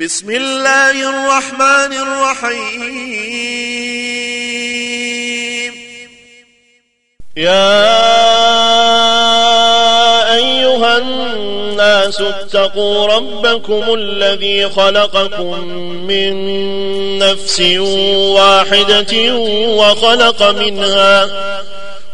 بسم 0.00 0.30
الله 0.30 0.90
الرحمن 0.90 1.92
الرحيم. 1.92 2.92
يا 7.36 7.96
أيها 10.34 10.98
الناس 10.98 12.20
اتقوا 12.20 13.06
ربكم 13.06 13.94
الذي 13.94 14.68
خلقكم 14.68 15.68
من 16.06 16.34
نفس 17.18 17.60
واحدة 18.36 19.34
وخلق 19.68 20.42
منها 20.42 21.28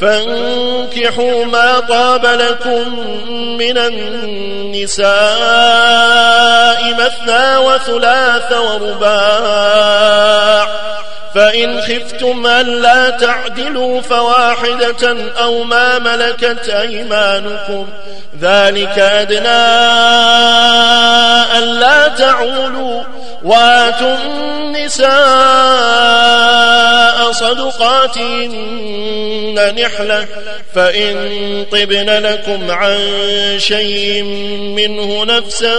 فانكحوا 0.00 1.44
ما 1.44 1.80
طاب 1.80 2.26
لكم 2.26 2.98
من 3.58 3.78
النساء 3.78 5.04
مثنى 6.94 7.56
وثلاث 7.56 8.52
ورباع. 8.52 9.84
فإن 11.34 11.80
خفتم 11.80 12.46
ألا 12.46 13.10
تعدلوا 13.10 14.00
فواحدة 14.00 15.16
أو 15.40 15.62
ما 15.64 15.98
ملكت 15.98 16.68
أيمانكم. 16.68 17.88
ذلك 18.44 18.98
أدنى 18.98 19.64
ألا 21.58 22.08
تعولوا 22.08 23.02
وآتوا 23.44 24.16
النساء 24.24 25.14
صدقاتهن 28.44 29.74
نحلة 29.78 30.26
فإن 30.74 31.14
طبن 31.72 32.10
لكم 32.10 32.70
عن 32.70 32.98
شيء 33.58 34.22
منه 34.76 35.24
نفسا 35.24 35.74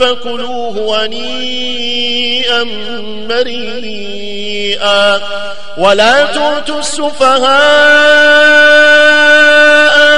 فكلوه 0.00 1.04
هنيئا 1.06 2.64
مريئا 3.28 5.20
ولا 5.78 6.24
تؤتوا 6.24 6.78
السفهاء 6.78 7.54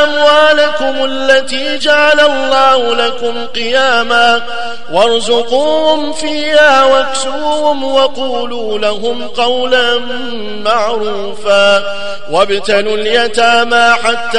أموالكم 0.04 1.04
التي 1.04 1.78
جعل 1.86 2.20
الله 2.20 2.94
لكم 2.94 3.46
قياما 3.46 4.42
وارزقوهم 4.92 6.12
فيها 6.12 6.84
واكسوهم 6.84 7.84
وقولوا 7.84 8.78
لهم 8.78 9.28
قولا 9.28 9.98
معروفا 10.64 11.82
وابتلوا 12.30 12.96
اليتامى 12.96 13.94
حتى 14.02 14.38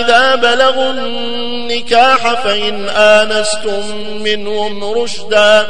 إذا 0.00 0.34
بلغوا 0.34 0.90
النكاح 0.90 2.42
فإن 2.42 2.88
آنستم 2.88 3.82
منهم 4.22 4.84
رشدا 4.84 5.66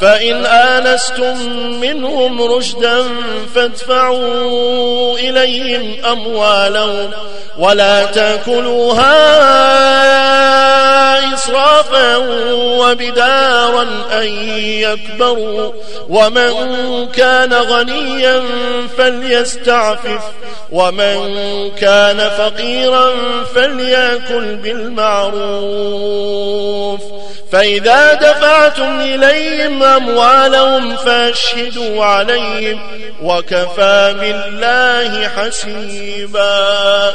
فإن 0.00 0.46
آنستم 0.46 1.36
منهم 1.80 2.42
رشدا 2.42 3.04
فادفعوا 3.54 5.18
إليهم 5.18 6.04
أموالهم 6.04 7.10
ولا 7.58 8.04
تأكلوها 8.04 9.14
إسرافا 11.34 12.16
وبدارا 12.52 13.82
أن 14.12 14.26
يكبروا. 14.56 15.72
ومن 16.08 17.06
كان 17.06 17.54
غنيا 17.54 18.42
فليستعفف. 18.98 20.22
ومن 20.72 21.30
كان 21.70 22.30
فقيرا 22.38 23.10
فليأكل 23.54 24.56
بالمعروف. 24.56 25.34
فإذا 27.52 28.14
دفعتم 28.14 29.00
إليهم 29.00 29.82
أموالهم 29.82 30.96
فأشهدوا 30.96 32.04
عليهم. 32.04 32.80
وكفى 33.22 34.14
بالله 34.20 35.28
حسيبا. 35.28 37.14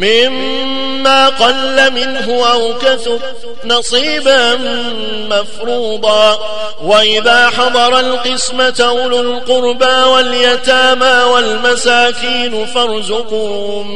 مما 0.00 1.28
قل 1.28 1.92
منه 1.92 2.46
أو 2.52 2.74
كثر 2.78 3.18
نصيبا 3.64 4.58
مفروضا. 5.30 6.38
وإذا 6.84 7.50
حضر 7.50 8.00
القسمة 8.00 8.74
أولو 8.80 9.20
القربى 9.20 10.02
واليتامى 10.12 11.22
والمساكين 11.32 12.66
فارزقوهم 12.66 13.90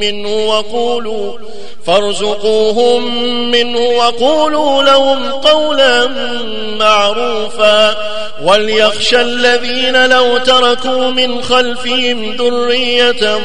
منه 0.00 0.46
وقولوا 0.46 1.38
فارزقوهم 1.86 3.02
منه 3.50 3.80
وقولوا 3.80 4.82
لهم 4.82 5.30
قولا 5.30 6.08
معروفا. 6.78 7.96
وليخشى 8.44 9.20
الذين 9.20 10.10
لو 10.10 10.38
تركوا 10.38 11.10
من 11.10 11.42
خلفهم 11.42 12.36
ذرية 12.36 13.40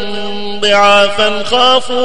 ضعافا 0.60 1.44
خافوا 1.44 2.05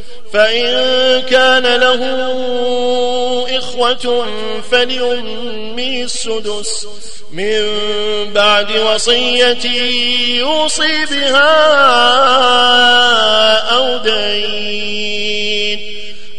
فإن 0.33 1.21
كان 1.21 1.75
له 1.75 2.01
إخوة 3.57 4.27
فلأمه 4.71 6.01
السدس. 6.03 6.87
من 7.31 7.63
بعد 8.33 8.71
وصية 8.71 9.65
يوصي 10.39 11.05
بها 11.05 11.51
أو 13.57 13.97
دين. 13.97 15.79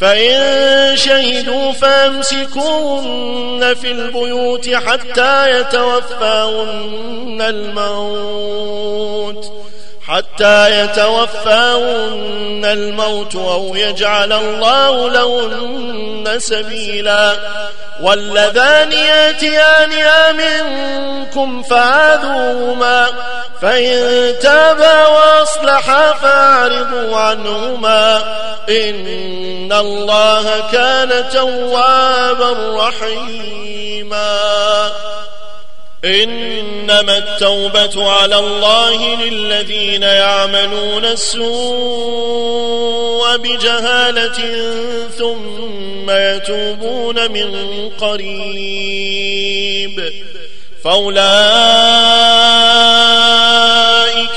فإن 0.00 0.96
شهدوا 0.96 1.72
فأمسكوهن 1.72 3.74
في 3.74 3.90
البيوت 3.90 4.70
حتى 4.70 5.60
يتوفاهن 5.60 7.38
الموت. 7.40 9.52
حتى 10.08 10.84
يتوفاهن 10.84 12.64
الموت 12.64 13.36
أو 13.36 13.74
يجعل 13.74 14.32
الله 14.32 15.10
لهن 15.10 16.34
سبيلا. 16.38 17.32
واللذان 18.02 18.92
ياتيانها 18.92 20.32
منكم 20.32 21.62
فآذوهما 21.62 23.06
فإن 23.62 24.34
تابا 24.42 25.06
وأصلحا 25.06 26.12
فأعرضوا 26.12 27.16
عنهما. 27.16 28.22
إن 28.68 29.72
الله 29.72 30.70
كان 30.72 31.24
توابا 31.32 32.78
رحيما. 32.88 34.40
إنما 36.04 37.18
التوبة 37.18 38.10
على 38.10 38.38
الله 38.38 39.24
للذين 39.24 40.02
يعملون 40.02 41.04
السوء 41.04 42.44
بجهالة 43.36 44.38
ثم 45.18 46.10
يتوبون 46.10 47.30
من 47.30 47.90
قريب. 48.00 49.04
فأولئك 50.84 51.24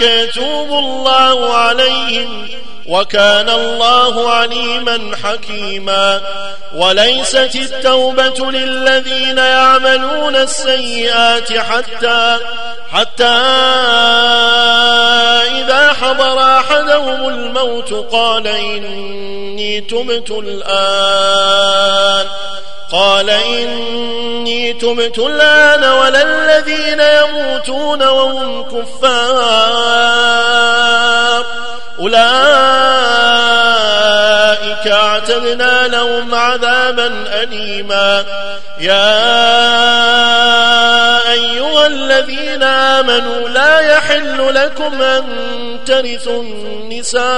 يتوب 0.01 0.69
الله 0.69 1.53
عليهم 1.53 2.47
وكان 2.87 3.49
الله 3.49 4.31
عليما 4.31 5.11
حكيما. 5.23 6.21
وليست 6.75 7.55
التوبة 7.55 8.51
للذين 8.51 9.37
يعملون 9.37 10.35
السيئات 10.35 11.53
حتى 11.53 12.37
حتى 12.91 13.23
إذا 15.47 15.93
حضر 15.93 16.39
أحدهم 16.59 17.27
الموت 17.27 17.93
قال 18.11 18.47
إني 18.47 19.81
تبت 19.81 20.31
الآن. 20.31 22.25
قال 22.91 23.29
إني 23.29 24.73
تبت 24.73 25.19
الآن 25.19 25.83
ولا 25.83 26.21
الذين 26.21 26.99
يموتون 26.99 28.03
وهم 28.03 28.63
كفار. 28.63 29.67
أولئك 31.99 32.17
أعتدنا 34.87 35.87
لهم 35.87 36.35
عذابا 36.35 37.25
أليما. 37.43 38.25
يا 38.79 39.47
أيها 41.31 41.87
الذين 41.87 42.63
آمنوا 42.63 43.49
لا 43.49 43.79
يحل 43.79 44.55
لكم 44.55 45.01
أن 45.01 45.23
ترثوا 45.85 46.43
النساء 46.43 47.29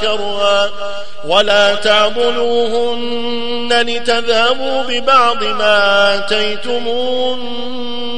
كرها 0.00 0.70
ولا 1.26 1.74
تعضلوهن 1.74 3.68
لتذهبوا 3.72 4.82
ببعض 4.82 5.44
ما 5.44 6.14
آتيتمون 6.18 7.46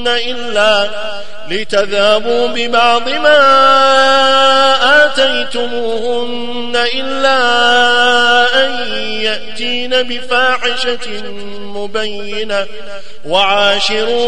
إلا 0.08 0.90
لتذهبوا 1.50 2.48
ببعض 2.48 3.08
ما 3.08 3.38
آتيتموهن 5.06 6.76
إلا 6.94 7.38
أن 8.64 8.92
يأتين 9.20 10.02
بفاحشة 10.02 11.22
مبينة 11.60 12.66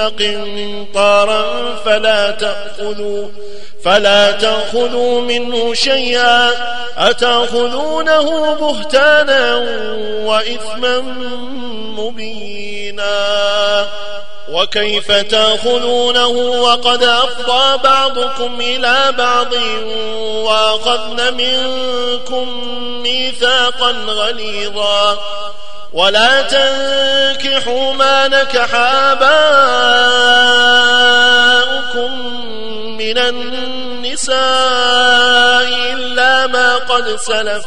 قنطارا 0.00 1.76
فلا 1.84 2.30
تأخذوا 2.30 3.28
فلا 3.84 4.30
تأخذوا 4.30 5.20
منه 5.20 5.74
شيئا 5.74 6.50
أتأخذونه 6.98 8.54
بهتانا 8.54 9.56
وإثما 10.24 11.00
مبينا. 11.98 13.24
وكيف 14.48 15.12
تأخذونه 15.12 16.28
وقد 16.60 17.02
أفضى 17.02 17.82
بعضكم 17.84 18.60
إلى 18.60 19.14
بعض 19.18 19.52
وأخذن 20.24 21.34
منكم 21.34 22.48
ميثاقا 23.02 23.90
غليظا. 23.90 25.18
ولا 25.94 26.42
تنكحوا 26.42 27.92
ما 27.92 28.28
نكح 28.28 28.74
آباؤكم 28.74 29.22
من 32.98 33.18
النساء 33.18 34.34
إلا 35.92 36.46
ما 36.46 36.76
قد 36.76 37.16
سلف. 37.16 37.66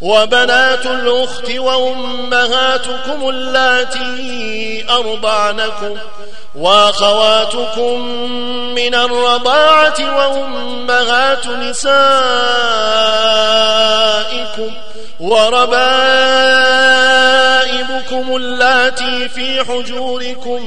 وبنات 0.00 0.86
الأخت 0.86 1.50
وأمهاتكم 1.50 3.28
اللاتي 3.28 4.84
أرضعنكم 4.90 5.96
وأخواتكم 6.54 8.00
من 8.74 8.94
الرضاعة 8.94 10.16
وأمهات 10.16 11.46
نسائكم 11.46 11.86
وربائبكم 17.06 18.36
اللاتي 18.36 19.28
في 19.28 19.64
حجوركم 19.64 20.62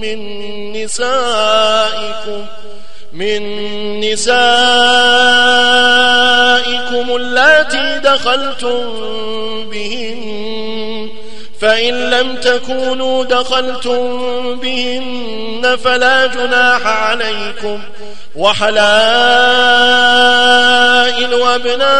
من 0.00 0.18
نسائكم 0.72 2.46
من 3.18 3.42
نسائكم 4.00 4.36
اللاتي 7.16 7.98
دخلتم 7.98 8.78
بهن 9.70 10.27
فإن 11.60 12.10
لم 12.10 12.36
تكونوا 12.36 13.24
دخلتم 13.24 14.60
بهن 14.60 15.78
فلا 15.84 16.26
جناح 16.26 16.86
عليكم 16.86 17.82
وحلائل 18.36 18.78
أبنائكم 21.42 21.98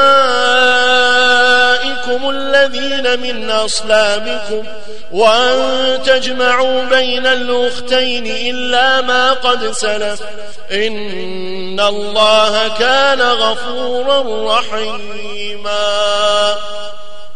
الذين 2.30 3.20
من 3.20 3.50
أصلابكم 3.50 4.62
وأن 5.12 6.02
تجمعوا 6.02 6.84
بين 6.84 7.26
الأختين 7.26 8.26
إلا 8.26 9.00
ما 9.00 9.32
قد 9.32 9.72
سلف 9.72 10.22
إن 10.72 11.80
الله 11.80 12.68
كان 12.78 13.20
غفورا 13.20 14.58
رحيما 14.58 15.98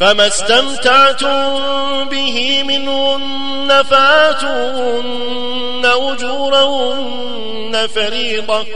فما 0.00 0.26
استمتعتم 0.26 2.08
به 2.08 2.62
منهن 2.62 3.82
فاتوهن 3.90 5.84
أجورهن 5.84 7.88
فريضة 7.94 8.66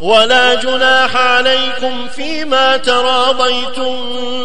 ولا 0.00 0.54
جناح 0.54 1.16
عليكم 1.16 2.08
فيما 2.08 2.76
تراضيتم 2.76 3.96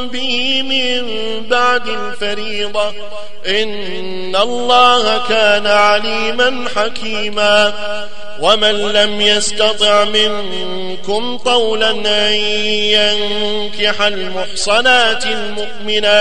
به 0.08 0.62
من 0.62 1.04
بعد 1.48 1.88
الفريضة. 1.88 2.94
إن 3.48 4.36
الله 4.36 5.22
كان 5.30 5.68
عليما 5.68 6.66
حكيما. 6.76 7.74
ومن 8.42 8.92
لم 8.92 9.22
يستطع 9.22 10.04
منكم 10.04 11.38
طولا 11.38 11.92
أن 11.92 12.34
ينكح 12.74 14.02
المحصنات 14.02 15.26
المؤمنات 15.26 16.21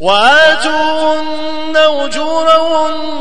وآتوهن 0.00 1.76
أجورهن 1.76 3.16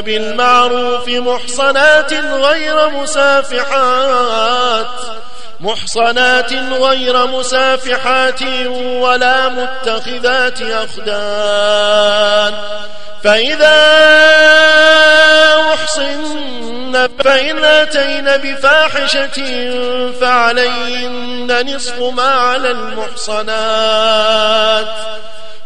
بالمعروف 0.00 1.08
محصنات 1.08 2.14
غير 2.14 2.90
مسافحات 2.90 4.86
محصنات 5.60 6.52
غير 6.52 7.26
مسافحات 7.26 8.42
ولا 8.76 9.48
متخذات 9.48 10.62
أخدان. 10.62 12.54
فإذا 13.24 13.80
أحصن 15.74 17.08
فإن 17.24 17.64
أتين 17.64 18.36
بفاحشة 18.36 19.38
فعليهن 20.20 21.74
نصف 21.74 22.00
ما 22.00 22.30
على 22.30 22.70
المحصنات. 22.70 24.86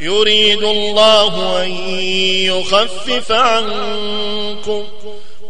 يريد 0.00 0.62
الله 0.62 1.62
أن 1.62 1.70
يخفف 2.46 3.32
عنكم 3.32 4.84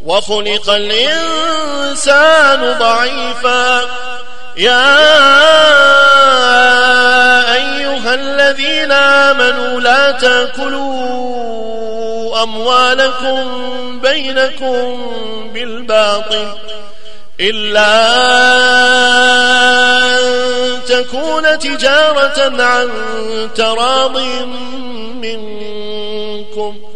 وخلق 0.04 0.70
الإنسان 0.70 2.20
ضعيفا. 2.78 3.80
يا 4.56 4.96
أيها 7.54 8.14
الذين 8.14 8.92
آمنوا 8.92 9.80
لا 9.80 10.10
تأكلوا 10.10 11.46
أموالكم 12.42 14.00
بينكم 14.00 15.12
بالباطل. 15.54 16.52
إلا 17.40 18.16
أن 20.18 20.84
تكون 20.88 21.58
تجارة 21.58 22.62
عن 22.62 22.90
تراض 23.54 24.18
منكم. 25.20 26.95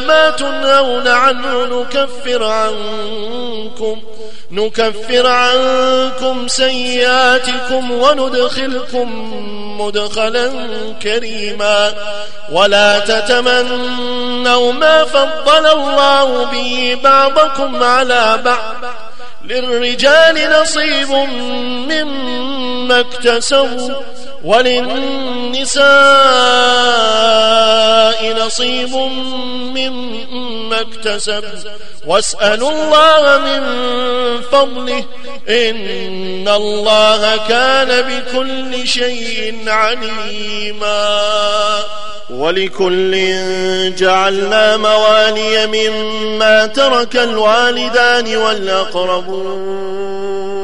ما 0.00 0.30
تنهون 0.30 1.08
عنه 1.08 1.66
نكفر 1.66 2.44
عنكم 2.44 4.02
نكفر 4.50 5.26
عنكم 5.26 6.48
سيئاتكم 6.48 7.90
وندخلكم 7.90 9.34
مدخلا 9.80 10.50
كريما 11.02 11.92
ولا 12.52 12.98
تتمنوا 12.98 14.72
ما 14.72 15.04
فضل 15.04 15.66
الله 15.66 16.44
به 16.44 16.98
بعضكم 17.04 17.82
على 17.82 18.40
بعض 18.44 18.74
للرجال 19.44 20.60
نصيب 20.60 21.10
مما 21.90 23.00
اكتسبوا 23.00 23.94
وللنساء 24.44 25.84
نصيب 28.46 28.94
مما 29.74 30.80
اكتسب. 30.80 31.44
واسألوا 32.06 32.70
الله 32.70 33.38
من 33.38 33.62
فضله. 34.42 35.04
إن 35.48 36.48
الله 36.48 37.36
كان 37.48 38.02
بكل 38.02 38.88
شيء 38.88 39.64
عليما. 39.66 41.24
ولكل 42.30 43.12
جعلنا 43.96 44.76
موالي 44.76 45.66
مما 45.66 46.66
ترك 46.66 47.16
الوالدان 47.16 48.36
والأقربون. 48.36 50.63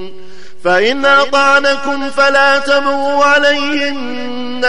فإن 0.63 1.05
أطعنكم 1.05 2.09
فلا 2.09 2.59
تبغوا 2.59 3.23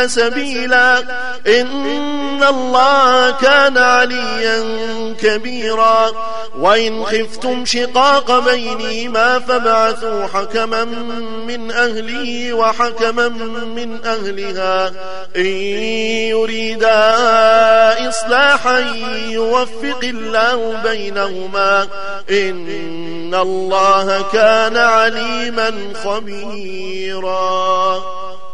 سبيلا 0.07 0.99
إن 1.47 2.43
الله 2.49 3.31
كان 3.31 3.79
عليا 3.79 4.65
كبيرا. 5.21 6.13
وإن 6.59 7.05
خفتم 7.05 7.65
شقاق 7.65 8.39
بينهما 8.39 9.39
فابعثوا 9.39 10.27
حكما 10.27 10.85
من 11.47 11.71
أهله 11.71 12.53
وحكما 12.53 13.29
من 13.77 14.05
أهلها. 14.05 14.93
إن 15.37 15.47
يريدا 16.31 17.19
إصلاحا 18.09 18.79
يوفق 19.29 20.01
الله 20.03 20.81
بينهما. 20.85 21.89
إن 22.31 23.35
الله 23.35 24.25
كان 24.33 24.77
عليما 24.77 25.73
خبيرا. 26.05 28.03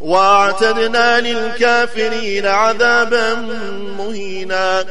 واعتدنا 0.00 1.20
للكافرين 1.20 2.46
عذابا 2.46 3.34
مهينا 3.98 4.84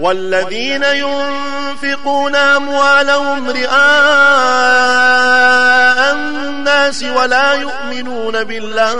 والذين 0.00 0.82
ينفقون 0.82 2.36
أموالهم 2.36 3.50
رئاء 3.50 3.70
الناس 6.12 7.02
ولا 7.02 7.54
يؤمنون 7.54 8.44
بالله 8.44 8.96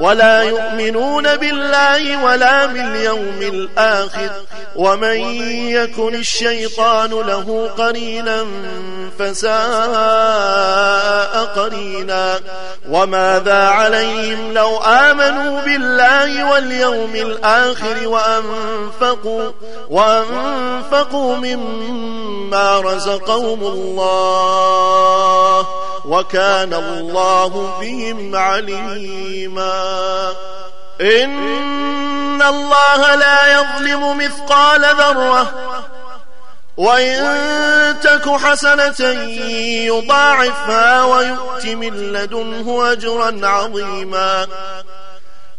ولا 0.00 0.42
يؤمنون 0.42 1.36
بالله 1.36 2.24
ولا 2.24 2.66
باليوم 2.66 3.38
الآخر 3.42 4.30
ومن 4.76 5.16
يكن 5.70 6.14
الشيطان 6.14 7.10
له 7.10 7.70
قرينا 7.78 8.46
فساء 9.18 9.58
قرينا 11.44 12.40
وماذا 13.38 13.68
عليهم 13.68 14.52
لو 14.52 14.76
آمنوا 14.78 15.60
بالله 15.60 16.50
واليوم 16.50 17.14
الآخر 17.14 18.08
وأنفقوا, 18.08 19.50
وأنفقوا 19.90 21.36
مما 21.36 22.80
رزقهم 22.80 23.60
الله 23.60 24.46
وكان 26.04 26.74
الله 26.74 27.78
بهم 27.80 28.36
عليما. 28.36 30.32
إن 31.00 32.42
الله 32.42 33.14
لا 33.14 33.60
يظلم 33.60 34.18
مثقال 34.18 34.80
ذرة 34.80 35.52
وإن 36.78 38.00
تك 38.02 38.28
حسنة 38.28 39.00
يضاعفها 39.90 41.04
ويؤت 41.04 41.66
من 41.66 42.12
لدنه 42.12 42.92
أجرا 42.92 43.46
عظيما. 43.46 44.46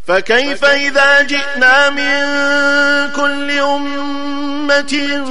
فكيف 0.08 0.66
إذا 0.66 1.22
جئنا 1.22 1.90
من 1.90 2.20
كل 3.16 3.52
أمة 3.60 5.24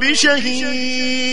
بشهيد؟ 0.00 1.30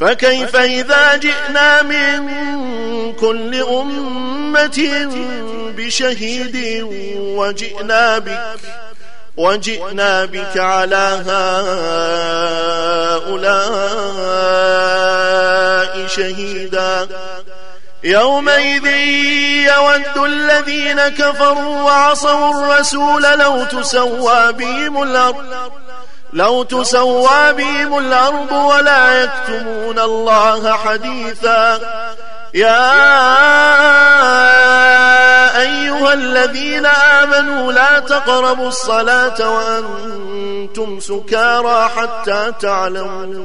فكيف 0.00 0.56
إذا 0.56 1.16
جئنا 1.16 1.82
من 1.82 2.28
كل 3.12 3.54
أمة 3.54 5.08
بشهيد 5.76 6.82
وجئنا 7.18 8.18
بك؟ 8.18 8.60
وجئنا 9.38 10.24
بك 10.24 10.56
على 10.56 11.22
هؤلاء 13.26 13.68
شهيدا. 16.06 17.08
يومئذ 18.04 18.86
يود 19.66 20.18
الذين 20.24 21.08
كفروا 21.08 21.82
وعصوا 21.82 22.50
الرسول 22.50 23.22
لو 23.22 23.64
تسوى 23.64 24.52
بهم 24.52 25.02
الأرض 25.02 25.70
لو 26.32 26.62
تسوى 26.62 27.52
بهم 27.52 27.98
الأرض 27.98 28.52
ولا 28.52 29.22
يكتمون 29.22 29.98
الله 29.98 30.72
حديثا. 30.72 31.80
يا 32.54 32.88
الذين 36.12 36.86
آمنوا 36.86 37.72
لا 37.72 37.98
تقربوا 37.98 38.68
الصلاة 38.68 39.54
وأنتم 39.56 41.00
سكارى 41.00 41.88
حتى 41.88 42.52
تعلموا. 42.60 43.44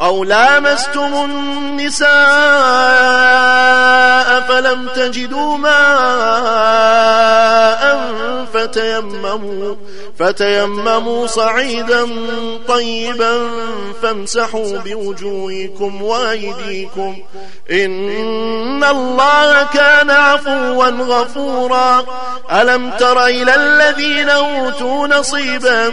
أو 0.00 0.24
لامستم 0.24 1.14
النساء 1.24 2.08
فلم 4.40 4.88
تجدوا 4.96 5.56
ماء 5.56 6.98
فتيمموا, 8.54 9.74
فتيمموا 10.18 11.26
صعيدا 11.26 12.08
طيبا 12.68 13.50
فامسحوا 14.02 14.78
بوجوهكم 14.78 16.02
وأيديكم 16.02 17.16
إن 17.70 18.84
الله 18.84 19.66
كان 19.74 20.10
عفوا 20.10 20.84
غفورا. 20.86 22.04
ألم 22.52 22.90
تر 22.90 23.26
إلى 23.26 23.54
الذين 23.54 24.28
أوتوا 24.28 25.06
نصيبا 25.06 25.88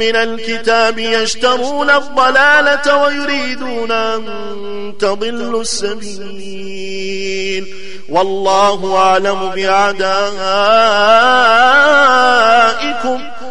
من 0.00 0.16
الكتاب 0.16 0.98
يشترون 0.98 1.90
الضلالة 1.90 2.96
ويريدون 3.14 3.90
أن 3.90 4.94
تضلوا 4.98 5.60
السبيل. 5.60 7.14
والله 8.08 8.96
أعلم 8.96 9.50
بأعدائكم 9.50 10.10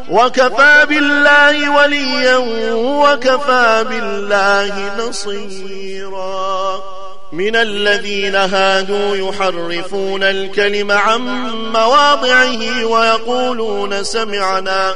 وكفى 0.10 0.86
بالله 0.89 1.76
وليا 1.76 2.38
وكفى 2.76 3.86
بالله 3.89 4.91
نصيرا. 5.08 6.82
من 7.32 7.56
الذين 7.56 8.36
هادوا 8.36 9.15
يحرفون 9.15 10.23
الكلم 10.23 10.91
عن 10.91 11.21
مواضعه 11.73 12.86
ويقولون 12.86 14.04
سمعنا. 14.04 14.95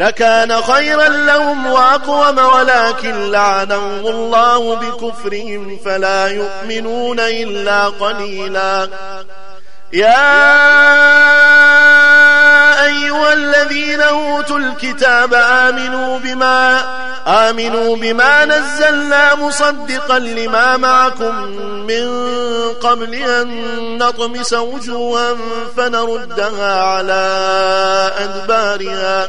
لكان 0.00 0.62
خيرا 0.62 1.08
لهم 1.08 1.66
وأقوم 1.66 2.38
ولكن 2.38 3.30
لعنهم 3.30 4.06
الله 4.06 4.74
بكفرهم 4.74 5.78
فلا 5.84 6.26
يؤمنون 6.26 7.20
إلا 7.20 7.84
قليلا. 7.84 8.88
يا 9.92 10.44
أيها 12.84 13.32
الذين 13.32 14.00
أوتوا 14.00 14.58
الكتاب 14.58 15.34
آمنوا 15.34 16.18
بما 16.18 16.80
آمنوا 17.26 17.96
بما 17.96 18.44
نزلنا 18.44 19.34
مصدقا 19.34 20.18
لما 20.18 20.76
معكم 20.76 21.34
من 21.86 22.08
قبل 22.80 23.14
أن 23.14 23.98
نطمس 23.98 24.52
وجوها 24.52 25.36
فنردها 25.76 26.82
على 26.82 27.22
أدبارها. 28.18 29.28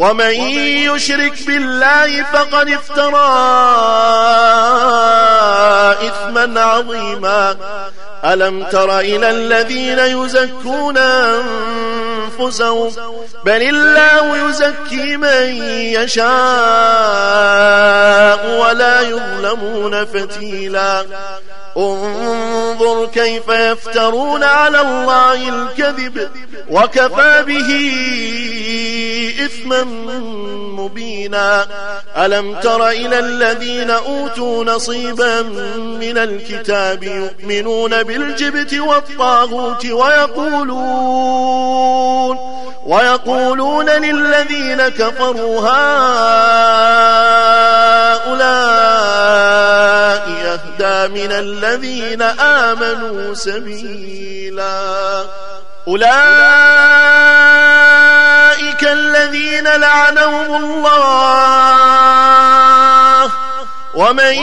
ومن 0.00 0.34
يشرك 0.88 1.46
بالله 1.46 2.22
فقد 2.32 2.68
افترى 2.68 3.30
إثما 6.08 6.60
عظيما. 6.60 7.56
ألم 8.24 8.64
تر 8.64 9.00
إلى 9.00 9.30
الذين 9.30 9.98
يزكون 9.98 10.96
أنفسهم؟ 12.38 12.92
بل 13.44 13.62
الله 13.62 14.48
يزكي 14.48 15.16
من 15.16 15.62
يشاء 15.96 16.30
ولا 18.60 19.00
يظلمون 19.00 20.04
فتيلا. 20.04 21.04
انظر 21.76 23.06
كيف 23.06 23.48
يفترون 23.48 24.44
على 24.44 24.80
الله 24.80 25.48
الكذب 25.48 26.28
وكفى 26.70 27.44
به 27.46 27.70
إثما 29.44 29.84
مبينا. 30.78 31.66
ألم 32.16 32.54
تر 32.54 32.88
إلى 32.88 33.18
الذين 33.18 33.90
أوتوا 33.90 34.64
نصيبا 34.64 35.42
من 36.00 36.18
الكتاب 36.18 37.02
يؤمنون 37.02 38.02
بالجبت 38.02 38.74
والطاغوت 38.74 39.86
ويقولون 39.86 41.30
ويقولون 42.86 43.90
للذين 43.90 44.88
كفروا 44.88 45.60
هؤلاء 45.60 46.00
يهدى 50.26 51.08
من 51.08 51.32
الذين 51.32 52.22
آمنوا 52.22 53.34
سبيلا. 53.34 55.24
أولئك 55.88 56.10
الذين 58.82 59.68
لعنهم 59.68 60.64
الله. 60.64 61.60
ومن 63.94 64.34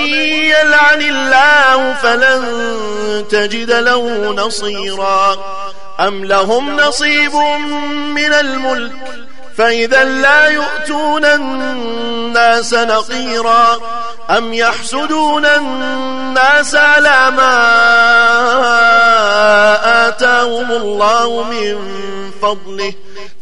يلعن 0.54 1.02
الله 1.02 1.94
فلن 1.94 2.44
تجد 3.32 3.72
له 3.72 4.34
نصيرا. 4.34 5.38
أم 6.00 6.26
لهم 6.26 6.76
نصيب 6.78 7.36
من 8.16 8.34
الملك؟ 8.34 8.92
فإذا 9.58 10.04
لا 10.04 10.48
يؤتون 10.48 11.26
الناس 11.26 12.74
نقيرا 12.74 13.78
أم 14.30 14.54
يحسدون 14.54 15.46
الناس 15.46 16.76
على 16.76 17.32
ما 17.32 17.58
آتاهم 20.08 20.72
الله 20.72 21.44
من 21.44 21.78
فضله 22.42 22.94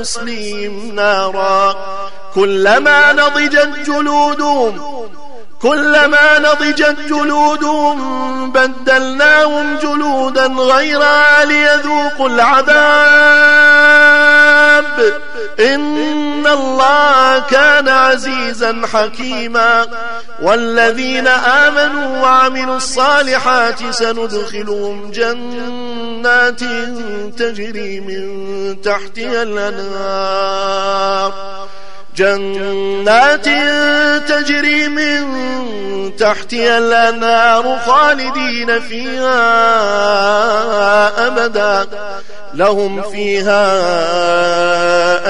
نصليهم 0.00 0.94
نارا. 0.94 1.76
كلما 2.34 3.12
نضجت 3.12 3.86
جلودهم 3.86 5.05
كلما 5.62 6.38
نضجت 6.38 6.96
جلودهم 7.08 8.52
بدلناهم 8.52 9.76
جلودا 9.76 10.46
غيرها 10.46 11.44
ليذوقوا 11.44 12.28
العذاب. 12.28 12.76
إن 15.60 16.46
الله 16.46 17.38
كان 17.38 17.88
عزيزا 17.88 18.82
حكيما. 18.92 19.86
والذين 20.42 21.26
آمنوا 21.26 22.22
وعملوا 22.22 22.76
الصالحات 22.76 23.90
سندخلهم 23.90 25.10
جنات 25.10 26.60
تجري 27.38 28.00
من 28.00 28.26
تحتها 28.80 29.42
الأنهار. 29.42 31.32
جنات 32.16 33.48
تجري 34.28 34.88
من 34.88 35.26
تحتها 36.16 36.78
الأنهار 36.78 37.78
خالدين 37.86 38.80
فيها 38.80 39.36
أبدا. 41.26 41.86
لهم 42.54 43.02
فيها 43.02 43.66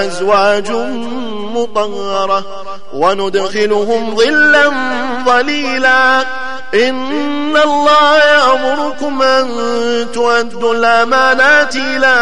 أزواج 0.06 0.70
مطهرة. 1.54 2.44
وندخلهم 2.94 4.16
ظلا 4.16 4.72
ظليلا. 5.26 6.20
إن 6.74 7.56
الله 7.56 8.16
يأمركم 8.16 9.22
أن 9.22 9.46
تؤدوا 10.14 10.74
الأمانات 10.74 11.76
إلى 11.76 12.14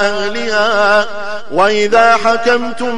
أهلها. 0.00 1.06
وإذا 1.52 2.16
حكمتم 2.16 2.97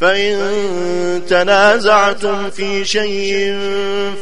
فإن 0.00 1.22
تنازعتم 1.28 2.50
في 2.50 2.84
شيء 2.84 3.58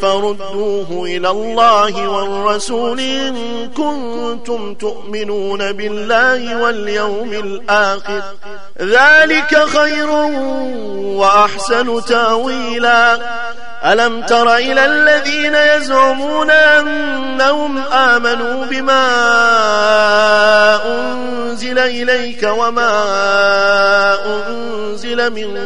فردوه 0.02 1.04
إلى 1.04 1.30
الله 1.30 2.08
والرسول 2.08 3.00
إن 3.00 3.34
كنتم 3.76 4.74
تؤمنون 4.74 5.72
بالله 5.72 6.56
واليوم 6.62 7.32
الآخر. 7.32 8.22
ذلك 8.80 9.64
خير 9.64 10.10
وأحسن 10.96 12.04
تأويلا. 12.04 13.18
ألم 13.84 14.22
تر 14.22 14.56
إلى 14.56 14.84
الذين 14.84 15.54
يزعمون 15.54 16.50
أنهم 16.50 17.78
آمنوا 17.78 18.64
بما 18.64 19.06
أنزل 20.84 21.78
إليك 21.78 22.42
وما 22.42 22.92
أنزل 24.26 25.30
من 25.30 25.65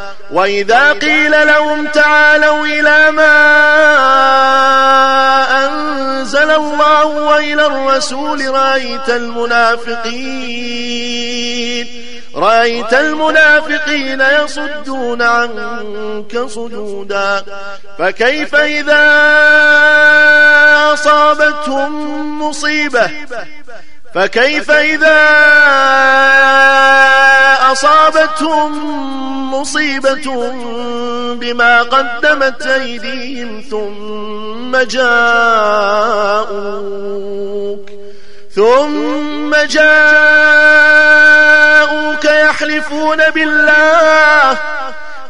وإذا 0.31 0.93
قيل 0.93 1.47
لهم 1.47 1.87
تعالوا 1.87 2.65
إلى 2.65 3.11
ما 3.11 3.31
أنزل 5.65 6.51
الله 6.51 7.05
وإلى 7.05 7.65
الرسول 7.65 8.49
رأيت 8.49 9.09
المنافقين 9.09 10.61
رأيت 12.35 12.93
المنافقين 12.93 14.21
يصدون 14.21 15.21
عنك 15.21 16.37
صدودا 16.47 17.43
فكيف 17.99 18.55
إذا 18.55 19.03
أصابتهم 20.93 22.41
مصيبة؟ 22.41 23.11
فكيف 24.15 24.71
إذا 24.71 25.21
أصابتهم 27.71 29.01
مصيبة 29.53 30.51
بما 31.35 31.81
قدمت 31.81 32.61
أيديهم 32.67 33.63
ثم 33.69 34.77
جاءوك 34.77 36.21
ثم 38.55 39.55
جاءوك 39.69 40.65
يحلفون 42.25 43.17
بالله 43.35 44.57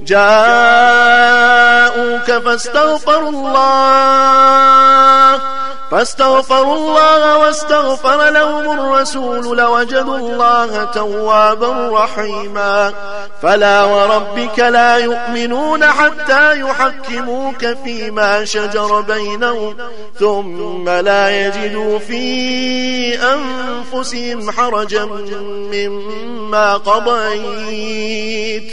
جاءوك 0.00 0.28
فاستغفروا 2.44 3.30
الله 3.30 4.78
فاستغفروا 5.90 6.76
الله 6.76 7.38
واستغفر 7.38 8.30
لهم 8.30 8.80
الرسول 8.80 9.58
لوجدوا 9.58 10.16
الله 10.16 10.84
توابا 10.84 11.90
رحيما. 11.92 12.92
فلا 13.42 13.84
وربك 13.84 14.58
لا 14.58 14.96
يؤمنون 14.96 15.86
حتى 15.86 16.60
يحكموك 16.60 17.66
فيما 17.84 18.44
شجر 18.44 19.00
بينهم 19.00 19.76
ثم 20.18 20.88
لا 20.88 21.46
يجدوا 21.46 21.98
في 21.98 23.18
أنفسهم 23.22 24.50
حرجا 24.50 25.04
مما 25.72 26.76
قضيت. 26.76 28.72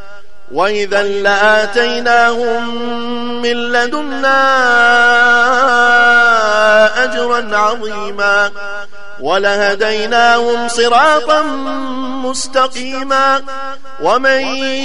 وإذا 0.53 1.03
لآتيناهم 1.03 2.75
من 3.41 3.71
لدنا 3.71 4.41
أجرا 7.03 7.57
عظيما. 7.57 8.51
ولهديناهم 9.21 10.67
صراطا 10.67 11.41
مستقيما 12.23 13.41
ومن 14.01 14.39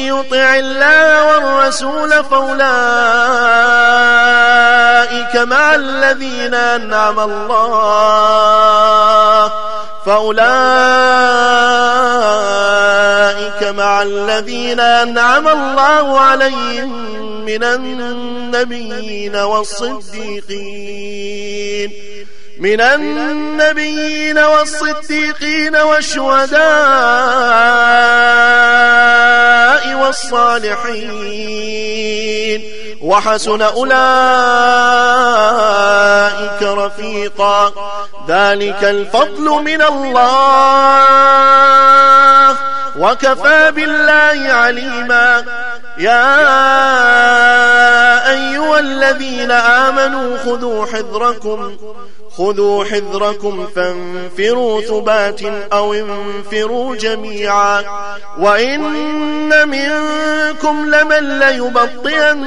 يطع 0.07 0.55
الله 0.57 1.27
والرسول 1.27 2.11
فأولئك 2.25 2.66
مع 5.37 5.75
الذين 5.75 6.55
أنعم 6.55 7.20
الله 7.20 8.27
فأولئك 10.07 10.46
مع 13.62 14.03
الذين 14.03 14.81
أنعم 14.81 15.49
الله 15.49 16.20
عليهم 16.20 17.16
من 17.44 17.64
النبيين 17.64 19.37
والصديقين 19.37 20.87
من 22.61 22.81
النبيين 22.81 24.38
والصديقين 24.38 25.77
والشهداء 25.77 26.57
والصالحين. 29.95 31.27
وحسن 33.03 33.62
أولئك 33.62 33.97
رفيقا. 36.62 37.73
ذلك 38.29 38.85
الفضل 38.85 39.45
من 39.45 39.83
الله. 39.83 40.37
وكفى 42.99 43.71
بالله 43.71 44.53
عليما. 44.53 45.45
يا 45.99 46.37
أيها 48.31 48.79
الذين 48.79 49.51
آمنوا 49.51 50.38
خذوا 50.38 50.87
حذركم. 50.87 51.77
خذوا 52.37 52.85
حذركم 52.85 53.66
فانفروا 53.66 54.81
ثبات 54.81 55.40
أو 55.72 55.94
انفروا 55.94 56.96
جميعا. 56.96 57.85
وإن 58.38 59.68
منكم 59.68 60.87
لمن 60.87 61.38
ليبطئن 61.38 62.46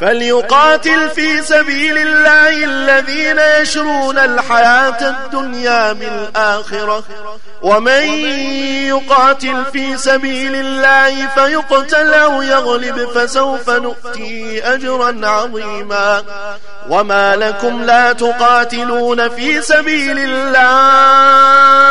فليقاتل 0.01 1.09
في 1.09 1.41
سبيل 1.41 1.97
الله 1.97 2.63
الذين 2.65 3.39
يشرون 3.61 4.17
الحياة 4.17 5.09
الدنيا 5.09 5.93
بالآخرة. 5.93 7.03
ومن 7.61 8.03
يقاتل 8.87 9.63
في 9.73 9.97
سبيل 9.97 10.55
الله 10.55 11.27
فيقتل 11.27 12.13
أو 12.13 12.41
يغلب 12.41 13.09
فسوف 13.15 13.69
نؤتي 13.69 14.61
أجرا 14.73 15.27
عظيما. 15.27 16.23
وما 16.89 17.35
لكم 17.35 17.83
لا 17.83 18.13
تقاتلون 18.13 19.29
في 19.29 19.61
سبيل 19.61 20.19
الله. 20.19 21.90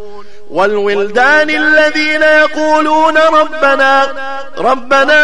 والولدان 0.51 1.49
الذين 1.49 2.21
يقولون 2.21 3.17
ربنا 3.17 4.07
ربنا 4.57 5.21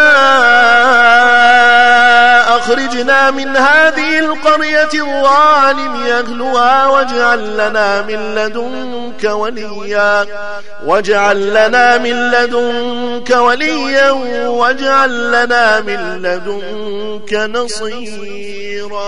أخرجنا 2.58 3.32
من 3.32 3.58
هذه 3.58 4.20
القرية 4.20 4.90
الظالم 4.94 6.06
يهلها 6.06 6.88
واجعل 6.88 7.54
لنا 7.58 8.02
من 8.02 8.36
لدنك 8.36 9.24
وليا 9.24 10.26
واجعل 10.86 11.50
لنا 11.50 11.98
من 11.98 12.32
لدنك 12.32 13.30
وليا 13.30 14.12
واجعل 14.48 15.32
لنا 15.32 15.82
من 15.82 16.22
لدنك 16.22 17.34
نصيرا. 17.34 19.08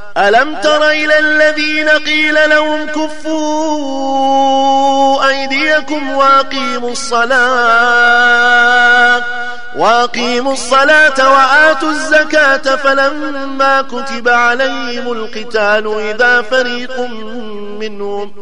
ألم 0.17 0.55
تر 0.61 0.89
إلى 0.89 1.19
الذين 1.19 1.89
قيل 1.89 2.49
لهم 2.49 2.85
كفوا 2.85 4.31
أيديكم 5.27 6.11
وأقيموا 6.11 6.91
الصلاة 6.91 8.41
وأقيموا 9.77 10.53
الصلاة 10.53 11.31
وآتوا 11.31 11.89
الزكاة 11.89 12.75
فلما 12.75 13.81
كتب 13.81 14.29
عليهم 14.29 15.11
القتال 15.11 15.99
إذا 16.09 16.41
فريق 16.41 16.99
منهم 17.79 18.33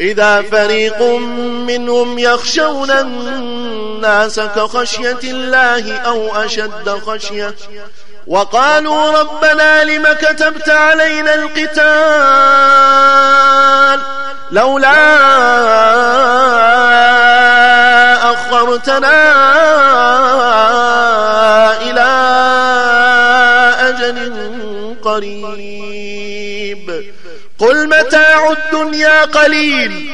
إذا 0.00 0.42
فريق 0.42 1.02
منهم 1.68 2.18
يخشون 2.18 2.90
الناس 2.90 4.40
كخشية 4.40 5.18
الله 5.24 5.96
أو 5.96 6.44
أشد 6.44 6.88
خشية 6.88 7.54
وقالوا 8.26 9.20
ربنا 9.20 9.84
لم 9.84 10.06
كتبت 10.12 10.68
علينا 10.68 11.34
القتال 11.34 11.84
لولا 14.50 15.14
أخرتنا 18.32 19.32
إلى 21.82 22.10
أجل 23.80 24.44
قريب. 25.04 27.04
قل 27.58 27.88
متاع 27.88 28.52
الدنيا 28.52 29.24
قليل. 29.24 30.13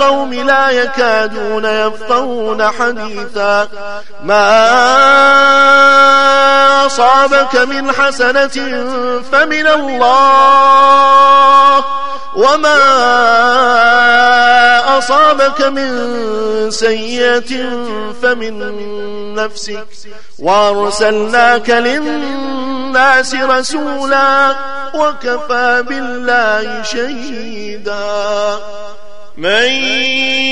القوم 0.00 0.32
لا 0.34 0.70
يكادون 0.70 1.64
يفقهون 1.64 2.70
حديثا. 2.70 3.68
ما 4.24 4.46
أصابك 6.86 7.56
من 7.56 7.92
حسنة 7.92 8.56
فمن 9.32 9.66
الله 9.66 10.24
وما 12.36 12.78
أصابك 14.98 15.60
من 15.60 16.70
سيئة 16.70 17.52
فمن 18.22 18.54
نفسك. 19.34 19.86
وأرسلناك 20.38 21.70
للناس 21.70 23.34
رسولا 23.34 24.54
وكفى 24.94 25.84
بالله 25.88 26.82
شهيدا. 26.82 28.58
من 29.40 29.68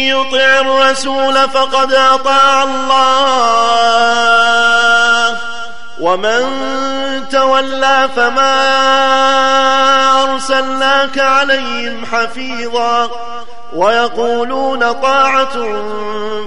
يطع 0.09 0.61
الرسول 0.61 1.35
فقد 1.35 1.93
أطاع 1.93 2.63
الله. 2.63 2.99
ومن 6.01 6.45
تولى 7.33 8.09
فما 8.17 8.55
أرسلناك 10.23 11.19
عليهم 11.19 12.07
حفيظا. 12.07 13.11
ويقولون 13.75 14.93
طاعة 14.93 15.83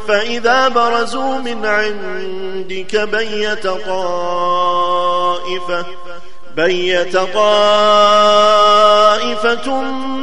فإذا 0.07 0.67
برزوا 0.67 1.37
من 1.37 1.65
عندك 1.65 2.95
بيت 2.95 3.67
طائفة. 3.67 4.85
بيت 6.55 7.17
طائفة 7.17 8.11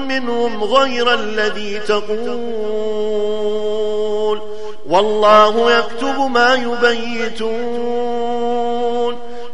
منهم 0.09 0.65
غير 0.65 1.15
الذي 1.15 1.79
تقول 1.79 3.29
والله 4.89 5.79
يكتب 5.79 6.19
ما 6.19 6.55
يبيتون. 6.55 8.09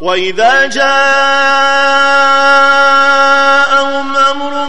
وإذا 0.00 0.66
جاءهم 0.66 0.86
أمر 4.16 4.66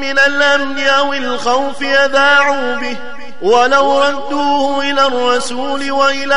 من 0.00 0.18
الأمن 0.18 0.78
أو 0.78 1.12
الخوف 1.12 1.82
يذاعوا 1.82 2.76
به 2.76 2.96
ولو 3.42 4.02
ردوه 4.02 4.90
إلى 4.90 5.06
الرسول 5.06 5.90
وإلى 5.90 6.34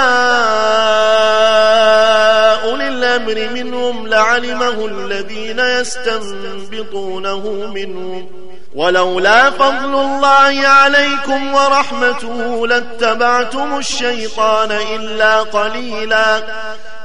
أولي 2.63 2.87
الأمر 2.87 3.49
منهم 3.53 4.07
لعلمه 4.07 4.85
الذين 4.85 5.59
يستنبطونه 5.59 7.39
منهم 7.73 8.29
ولولا 8.75 9.49
فضل 9.49 9.99
الله 9.99 10.67
عليكم 10.67 11.53
ورحمته 11.53 12.67
لاتبعتم 12.67 13.77
الشيطان 13.77 14.71
إلا 14.71 15.39
قليلا 15.41 16.43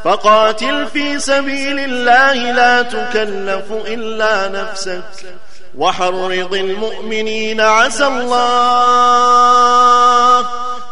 فقاتل 0.04 0.86
في 0.86 1.18
سبيل 1.18 1.78
الله 1.78 2.52
لا 2.52 2.82
تكلف 2.82 3.72
إلا 3.86 4.48
نفسك. 4.48 5.02
وحرض 5.76 6.54
المؤمنين 6.54 7.60
عسى 7.60 8.06
الله 8.06 9.30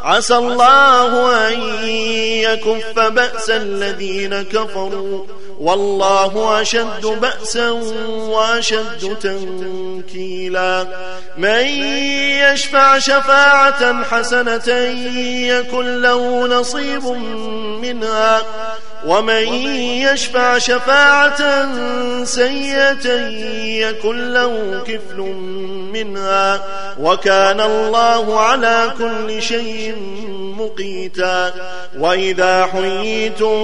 عسى 0.03 0.37
الله 0.37 1.49
أن 1.49 1.61
يكف 2.45 2.99
بأس 2.99 3.51
الذين 3.51 4.43
كفروا. 4.43 5.27
والله 5.61 6.63
أشد 6.63 7.07
بأسا 7.07 7.71
وأشد 8.09 9.17
تنكيلا. 9.23 10.87
من 11.39 11.65
يشفع 12.43 12.99
شفاعة 12.99 14.05
حسنة 14.05 14.69
يكن 15.49 16.03
له 16.03 16.47
نصيب 16.47 17.05
منها. 17.83 18.43
ومن 19.07 19.49
يشفع 20.03 20.59
شفاعة 20.59 21.69
سيئة 22.25 23.13
يكن 23.65 24.33
له 24.33 24.83
كفل 24.87 25.21
منها. 25.93 26.65
وكان 27.01 27.61
الله 27.61 28.41
على 28.41 28.93
كل 28.99 29.43
شيء 29.43 29.95
مقيتا. 30.59 31.53
وإذا 31.99 32.67
حييتم 32.67 33.59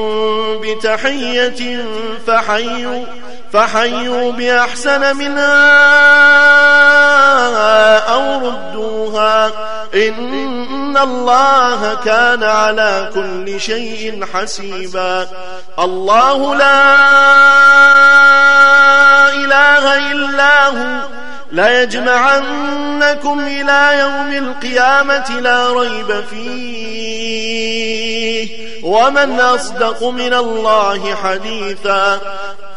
بتحية 0.60 1.83
فحيوا 2.26 3.04
فحيوا 3.52 4.32
بأحسن 4.32 5.16
منها 5.16 5.74
أو 7.98 8.48
ردوها. 8.48 9.50
إن 9.94 10.96
الله 10.96 11.94
كان 12.04 12.42
على 12.42 13.10
كل 13.14 13.60
شيء 13.60 14.24
حسيبا. 14.34 15.28
الله 15.78 16.54
لا 16.54 16.94
إله 19.28 20.12
إلا 20.12 20.68
هو. 20.68 21.00
ليجمعنكم 21.52 23.40
إلى 23.40 23.98
يوم 23.98 24.32
القيامة 24.32 25.40
لا 25.40 25.72
ريب 25.72 26.24
فيه. 26.30 27.84
ومن 28.84 29.40
أصدق 29.40 30.04
من 30.04 30.34
الله 30.34 31.14
حديثا 31.14 32.20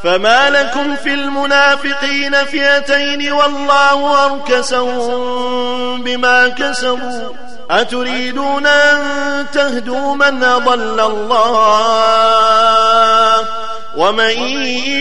فما 0.03 0.49
لكم 0.49 0.95
في 0.95 1.14
المنافقين 1.14 2.34
فئتين 2.34 3.32
والله 3.32 4.26
أركسهم 4.26 6.01
بما 6.03 6.47
كسبوا. 6.47 7.30
أتريدون 7.72 8.68
أن 8.68 8.97
تهدوا 9.53 10.16
من 10.16 10.43
أضل 10.43 10.99
الله؟ 10.99 12.28
ومن 13.97 14.30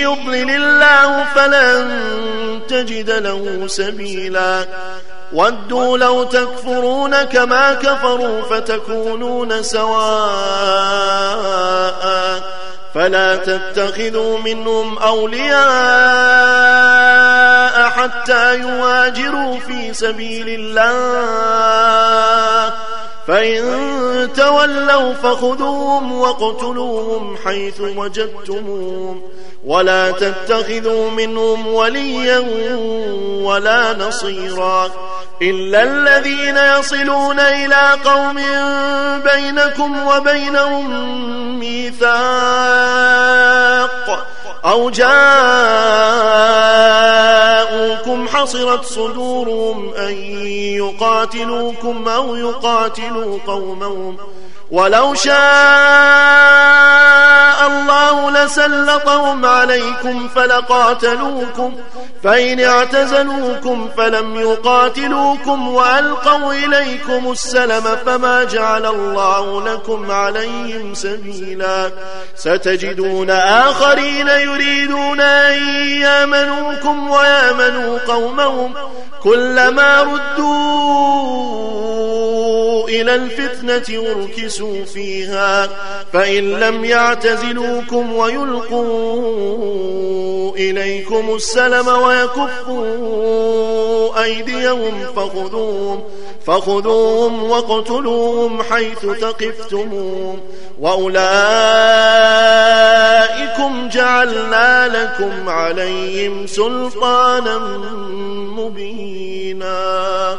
يضلل 0.00 0.50
الله 0.50 1.24
فلن 1.34 2.60
تجد 2.68 3.10
له 3.10 3.64
سبيلا. 3.66 4.66
ودوا 5.36 5.98
لو 5.98 6.24
تكفرون 6.24 7.22
كما 7.22 7.74
كفروا 7.74 8.42
فتكونون 8.42 9.62
سواء 9.62 10.06
فلا 12.94 13.36
تتخذوا 13.36 14.38
منهم 14.38 14.98
أولياء 14.98 15.56
حتى 17.90 18.58
يواجروا 18.58 19.58
في 19.60 19.94
سبيل 19.94 20.48
الله 20.48 20.86
فإن 23.26 23.62
تولوا 24.36 25.12
فخذوهم 25.14 26.12
واقتلوهم 26.12 27.36
حيث 27.44 27.80
وجدتموهم 27.80 29.22
ولا 29.64 30.10
تتخذوا 30.10 31.10
منهم 31.10 31.66
وليا 31.66 32.38
ولا 33.42 33.92
نصيرا 33.92 34.90
إلا 35.42 35.82
الذين 35.82 36.56
يصلون 36.56 37.40
إلى 37.40 37.96
قوم 38.04 38.36
بينكم 39.22 40.06
وبينهم 40.06 40.90
ميثاق 41.58 42.16
أو 44.64 44.90
جاءوكم 44.90 45.16
حصرت 48.28 48.84
صدورهم 48.84 49.94
أن 49.94 50.12
يقاتلوكم 51.34 52.08
أو 52.08 52.36
يقاتلوا 52.36 53.38
قومهم 53.46 54.16
ولو 54.70 55.14
شاء 55.14 55.36
الله 57.66 58.30
لسلطهم 58.30 59.46
عليكم 59.46 60.28
فلقاتلوكم 60.28 61.74
فإن 62.24 62.60
اعتزلوكم 62.60 63.88
فلم 63.96 64.36
يقاتلوكم 64.36 65.68
وألقوا 65.68 66.52
إليكم 66.52 67.32
السلم 67.32 67.96
فما 68.06 68.44
جعل 68.44 68.86
الله 68.86 69.62
لكم 69.72 70.10
عليهم 70.10 70.94
سبيلا. 70.94 71.90
ستجدون 72.36 73.30
آخرين 73.30 74.28
يريدون 74.28 75.20
أن 75.20 75.62
يامنوكم 75.88 77.10
ويامنوا 77.10 77.98
قومهم 77.98 78.74
كلما 79.22 80.02
ردوا 80.02 81.36
إلى 82.88 83.14
الفتنة 83.14 84.02
اركسوا 84.10 84.84
فيها 84.84 85.68
فإن 86.12 86.50
لم 86.60 86.84
يعتزلوكم 86.84 88.12
ويلقوا 88.12 89.76
إليكم 90.56 91.34
السلم 91.34 91.88
ويكفوا 91.88 92.86
أيديهم 94.24 95.06
فخذوهم 95.16 96.02
فخذوهم 96.46 97.42
واقتلوهم 97.42 98.62
حيث 98.62 99.06
ثقفتموهم 99.06 100.40
وأولئكم 100.80 101.16
جعلنا 103.88 104.88
لكم 104.88 105.48
عليهم 105.48 106.46
سلطانا 106.46 107.58
مبينا. 108.56 110.38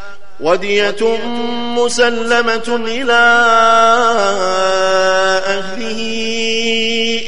ودية 0.41 1.17
مسلمة 1.77 2.79
إلى 2.87 3.21
أهله 5.47 6.01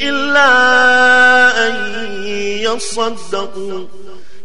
إلا 0.02 0.50
أن 1.66 1.74
يصدقوا. 2.62 3.84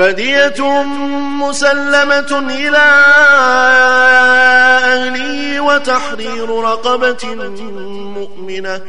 فدية 0.00 0.82
مسلمة 1.44 2.32
إلى 2.50 2.86
أهله 4.96 5.60
وتحرير 5.60 6.60
رقبة 6.60 7.34
مؤمنة. 8.16 8.80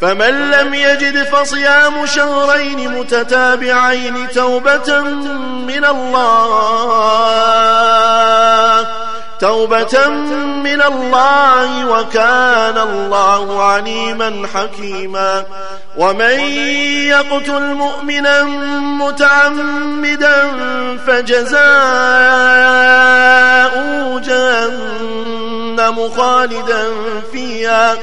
فمن 0.00 0.50
لم 0.50 0.74
يجد 0.74 1.22
فصيام 1.22 2.06
شهرين 2.06 2.98
متتابعين 2.98 4.28
توبة 4.34 5.00
من 5.70 5.84
الله 5.84 6.48
توبة 9.40 10.08
من 10.64 10.82
الله 10.82 11.86
وكان 11.86 12.78
الله 12.78 13.62
عليما 13.62 14.48
حكيما. 14.54 15.44
ومن 15.98 16.40
يقتل 17.10 17.74
مؤمنا 17.74 18.42
متعمدا 19.00 20.50
فجزاؤه 21.06 21.58
جهنم 24.20 26.10
خالدا 26.16 26.84
فيها 27.32 27.96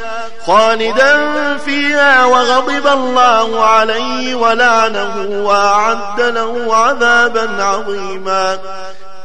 خالدا 0.48 1.18
فيها 1.58 2.26
وغضب 2.26 2.88
الله 2.88 3.66
عليه 3.66 4.36
ولعنه 4.36 5.28
وأعد 5.44 6.22
له 6.22 6.76
عذابا 6.76 7.64
عظيما. 7.64 8.58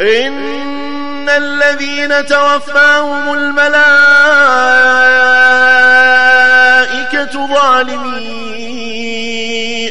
إن 0.00 1.28
الذين 1.28 2.26
توفاهم 2.26 3.34
الملائكة 3.34 3.74
ظالمي 7.54 8.44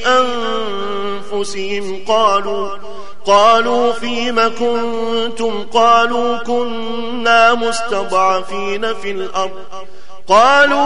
أنفسهم. 0.07 2.05
قالوا 2.07 2.69
قالوا 3.25 3.93
فيم 3.93 4.39
كنتم؟ 4.59 5.63
قالوا 5.73 6.37
كنا 6.37 7.53
مستضعفين 7.53 8.93
في 8.93 9.11
الأرض. 9.11 9.65
قالوا 10.27 10.83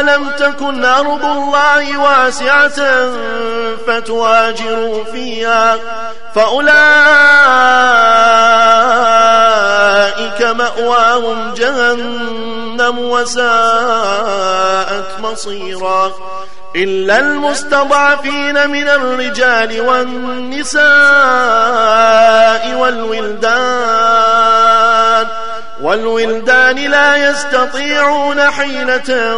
ألم 0.00 0.30
تكن 0.38 0.84
أرض 0.84 1.24
الله 1.24 1.98
واسعة 1.98 3.08
فتواجروا 3.86 5.04
فيها 5.04 5.76
فأولئك 6.34 6.74
مأواهم 10.42 11.54
جهنم 11.54 12.98
وساءت 12.98 13.44
مصيرا 15.20 16.12
إلا 16.76 17.18
المستضعفين 17.18 18.70
من 18.70 18.88
الرجال 18.88 19.80
والنساء 19.80 20.84
والولدان 22.74 24.14
والولدان 25.82 26.76
لا 26.76 27.30
يستطيعون 27.30 28.50
حيلة 28.50 29.36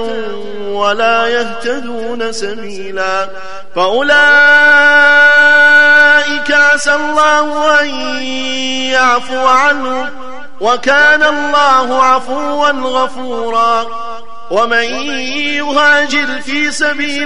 ولا 0.68 1.26
يهتدون 1.26 2.32
سبيلا. 2.32 3.28
فأولئك 3.76 4.16
عسى 6.50 6.94
الله 6.94 7.80
أن 7.80 7.88
يعفو 8.92 9.46
عنهم 9.46 10.10
وكان 10.60 11.22
الله 11.22 12.02
عفوا 12.02 12.70
غفورا. 12.70 13.86
ومن 14.50 14.82
يهاجر 15.58 16.40
في 16.42 16.70
سبيل 16.70 17.25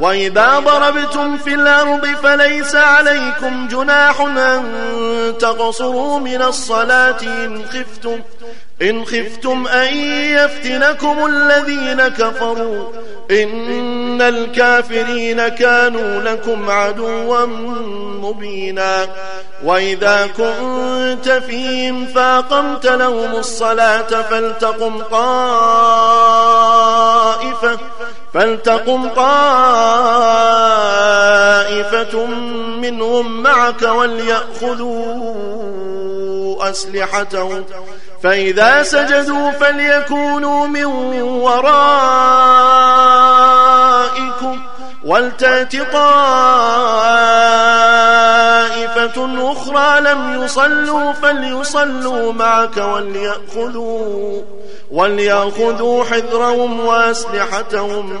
وإذا 0.00 0.58
ضربتم 0.58 1.38
في 1.38 1.54
الأرض 1.54 2.06
فليس 2.06 2.74
عليكم 2.74 3.68
جناح 3.68 4.20
أن 4.20 4.64
تقصروا 5.38 6.18
من 6.18 6.42
الصلاة 6.42 7.22
إن 7.22 7.64
خفتم 7.64 8.20
إن 8.82 9.04
خفتم 9.04 9.66
أن 9.66 9.96
يفتنكم 10.36 11.26
الذين 11.26 12.08
كفروا. 12.08 12.92
إن 13.30 14.22
الكافرين 14.22 15.48
كانوا 15.48 16.22
لكم 16.22 16.70
عدوا 16.70 17.46
مبينا. 18.22 19.06
وإذا 19.64 20.26
كنت 20.26 21.28
فيهم 21.28 22.06
فاقمت 22.06 22.86
لهم 22.86 23.36
الصلاة 23.36 24.22
فلتقم 24.22 25.02
طائفة 25.02 26.18
فلتقم 28.34 29.08
طائفة 29.08 30.16
منهم 32.80 33.42
معك 33.42 33.82
وليأخذوا 33.82 35.20
أسلحتهم. 36.70 37.64
فإذا 38.22 38.82
سجدوا 38.82 39.50
فليكونوا 39.50 40.66
من 40.66 40.84
ورائكم. 40.84 42.18
ولتات 45.08 45.72
طائفة 45.72 46.18
أخرى 49.52 50.00
لم 50.00 50.42
يصلوا 50.44 51.12
فليصلوا 51.12 52.32
معك 52.32 52.76
وليأخذوا, 52.76 54.42
وليأخذوا 54.90 56.04
حذرهم 56.04 56.80
وأسلحتهم 56.80 58.20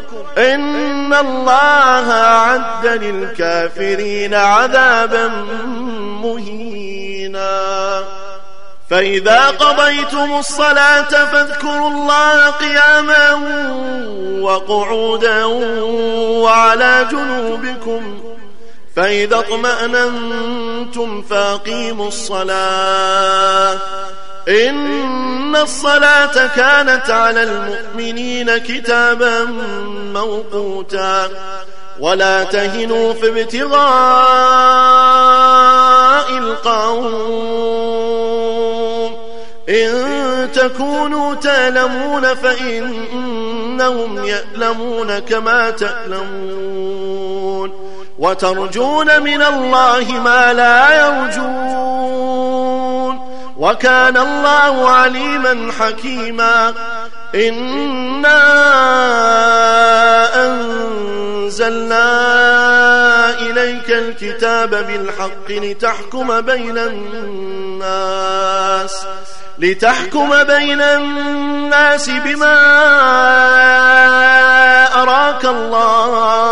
إن 0.37 1.13
الله 1.13 2.11
أعد 2.11 2.87
للكافرين 2.87 4.33
عذابا 4.33 5.27
مهينا. 6.23 8.03
فإذا 8.89 9.47
قضيتم 9.47 10.33
الصلاة 10.39 11.25
فاذكروا 11.25 11.89
الله 11.89 12.49
قياما 12.49 13.33
وقعودا 14.41 15.45
وعلى 16.43 17.07
جنوبكم. 17.11 18.23
فإذا 18.95 19.39
اطمأننتم 19.39 21.21
فأقيموا 21.21 22.07
الصلاة. 22.07 23.77
إن 24.47 25.55
الصلاة 25.55 26.47
كانت 26.55 27.09
على 27.09 27.43
المؤمنين 27.43 28.57
كتابا 28.57 29.43
موقوتا. 30.13 31.29
ولا 31.99 32.43
تهنوا 32.43 33.13
في 33.13 33.41
ابتغاء 33.41 33.81
القوم. 36.37 37.51
إن 39.69 40.49
تكونوا 40.53 41.35
تألمون 41.35 42.33
فإنهم 42.33 44.25
يألمون 44.25 45.19
كما 45.19 45.69
تألمون 45.69 47.90
وترجون 48.21 49.21
من 49.21 49.41
الله 49.41 50.11
ما 50.23 50.53
لا 50.53 51.07
يرجون 51.07 52.51
وكان 53.57 54.17
الله 54.17 54.89
عليما 54.89 55.71
حكيما 55.79 56.73
إنا 57.35 58.41
أنزلنا 60.45 62.09
إليك 63.39 63.89
الكتاب 63.89 64.69
بالحق 64.69 65.49
لتحكم 65.49 66.41
بين 66.41 66.77
الناس 66.77 68.25
لتحكم 69.59 70.43
بين 70.43 70.81
الناس 70.81 72.09
بما 72.09 72.57
أراك 74.95 75.45
الله 75.45 76.51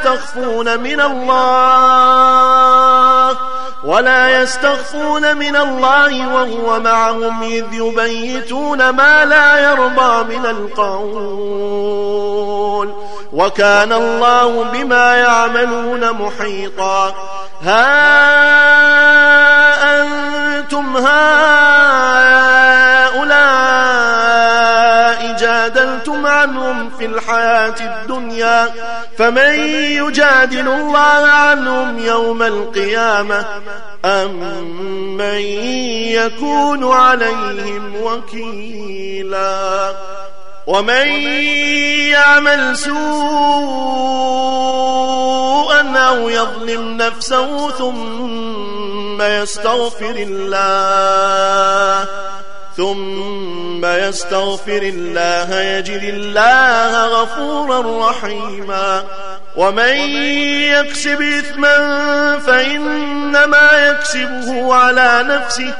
يستخفون 0.00 0.80
من 0.80 1.00
الله 1.00 1.90
ولا 3.84 4.42
يستخفون 4.42 5.36
من 5.36 5.56
الله 5.56 6.34
وهو 6.34 6.80
معهم 6.80 7.42
إذ 7.42 7.64
يبيتون 7.72 8.90
ما 8.90 9.24
لا 9.24 9.70
يرضى 9.70 10.36
من 10.36 10.46
القول 10.46 12.00
وكان 13.32 13.92
الله 13.92 14.64
بما 14.64 15.16
يعملون 15.16 16.12
محيطا 16.12 17.14
ها 17.62 17.90
أنتم 20.02 20.96
هؤلاء 20.96 22.49
عنهم 26.40 26.90
في 26.98 27.06
الحياة 27.06 27.74
الدنيا 27.80 28.72
فمن 29.18 29.54
يجادل 29.74 30.68
الله 30.68 31.26
عنهم 31.26 31.98
يوم 31.98 32.42
القيامة 32.42 33.44
أم 34.04 34.64
من 35.16 35.40
يكون 36.10 36.92
عليهم 36.92 37.96
وكيلا؟ 38.02 39.94
ومن 40.66 41.06
يعمل 42.14 42.76
سوءا 42.76 43.00
أو 45.98 46.28
يظلم 46.28 46.96
نفسه 46.96 47.70
ثم 47.70 49.22
يستغفر 49.22 50.14
الله 50.18 52.08
ثم 52.80 53.84
يستغفر 53.84 54.82
الله 54.82 55.60
يجد 55.60 56.02
الله 56.02 57.06
غفورا 57.06 58.10
رحيما. 58.10 59.04
ومن 59.56 59.94
يكسب 60.72 61.22
إثما 61.22 61.76
فإنما 62.38 63.70
يكسبه 63.88 64.74
على 64.74 65.24
نفسه 65.28 65.74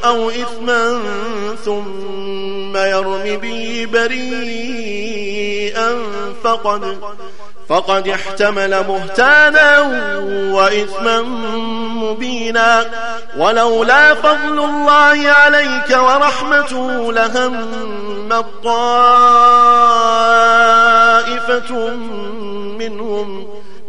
أو 0.05 0.31
إثما 0.31 1.03
ثم 1.65 2.77
يرم 2.77 3.37
به 3.43 3.89
بريئا 3.93 4.91
فقد 6.45 6.99
فقد 7.71 8.09
احتمل 8.09 8.85
بهتانا 8.85 9.79
وإثما 10.55 11.23
مبينا. 12.03 12.85
ولولا 13.37 14.15
فضل 14.15 14.59
الله 14.65 15.31
عليك 15.31 15.91
ورحمته 15.91 17.13
لهم 17.13 17.55
الطائفة 18.33 19.11
منهم. 22.79 23.49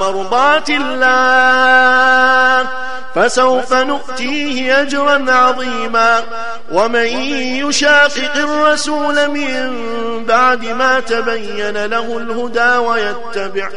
مرضات 0.00 0.70
الله 0.70 2.68
فسوف 3.14 3.72
نؤتيه 3.72 4.82
أجرا 4.82 5.32
عظيما. 5.32 6.22
ومن 6.72 7.06
يشاقق 7.66 8.36
الرسول 8.36 9.28
من 9.28 9.72
بعد 10.24 10.64
ما 10.64 11.00
تبين 11.00 11.84
له 11.86 12.18
الهدى 12.18 12.76
ويتبع 12.76 13.68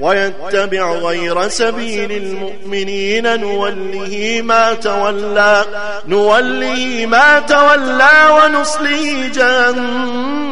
ويتبع 0.00 0.92
غير 0.92 1.48
سبيل 1.48 2.12
المؤمنين 2.12 3.40
نوله 3.40 4.40
ما 4.44 4.74
تولى 4.74 5.64
نوله 6.08 7.06
ما 7.08 7.38
تولى 7.38 8.28
ونصله 8.30 9.30
جهنم. 9.34 10.51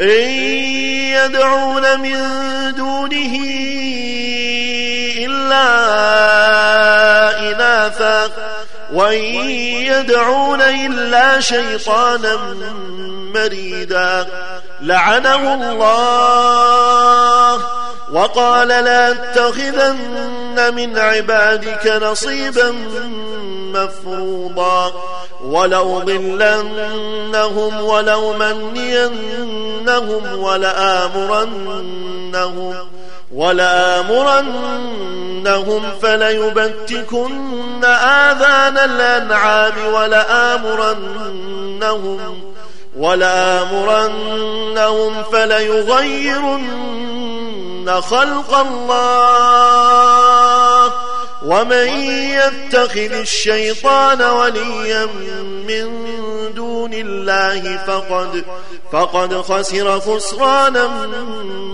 إن 0.00 0.30
يدعون 1.12 2.00
من 2.00 2.16
دونه 2.76 3.36
إلا 5.18 5.66
إناثا 7.50 8.30
وإن 8.92 9.50
يدعون 9.80 10.60
إلا 10.60 11.40
شيطانا 11.40 12.36
مريدا. 13.34 14.26
لعنه 14.80 15.54
الله. 15.54 16.20
وقال 18.12 18.68
لا 18.68 19.10
اتخذن 19.10 20.74
من 20.74 20.98
عبادك 20.98 21.98
نصيبا 22.02 22.74
مفروضا. 23.74 24.92
ولو 25.44 25.98
ضلنهم 25.98 27.80
ولو 27.80 28.32
منينهم 28.32 30.38
ولآمرنهم. 30.38 31.94
ولآمرنهم 33.34 34.62
فليبتكن 36.02 37.84
آذان 37.84 38.78
الأنعام 38.78 39.72
ولآمرنهم 39.94 41.40
ولآمرنهم 42.96 44.12
فليغيرن 45.32 46.80
خلق 48.00 48.54
الله 48.58 49.50
ومن 51.44 51.88
يتخذ 52.30 53.12
الشيطان 53.12 54.22
وليا 54.22 55.06
من 55.68 56.10
دون 56.54 56.94
الله 56.94 57.76
فقد 57.86 58.44
فقد 58.92 59.34
خسر 59.34 60.00
خسرانا 60.00 61.06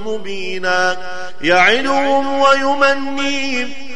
مبينا. 0.06 0.96
يعدهم 1.42 2.40
ويمنيهم. 2.40 3.95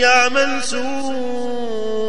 يعمل 0.00 0.62
سوءا 0.64 2.00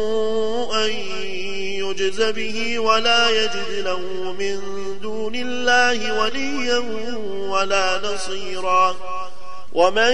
يجز 1.82 2.22
به 2.22 2.78
ولا 2.78 3.30
يجد 3.30 3.68
له 3.70 4.00
من 4.38 4.58
دون 5.02 5.34
الله 5.34 6.20
وليا 6.20 6.78
ولا 7.48 8.00
نصيرا. 8.04 8.96
ومن 9.72 10.12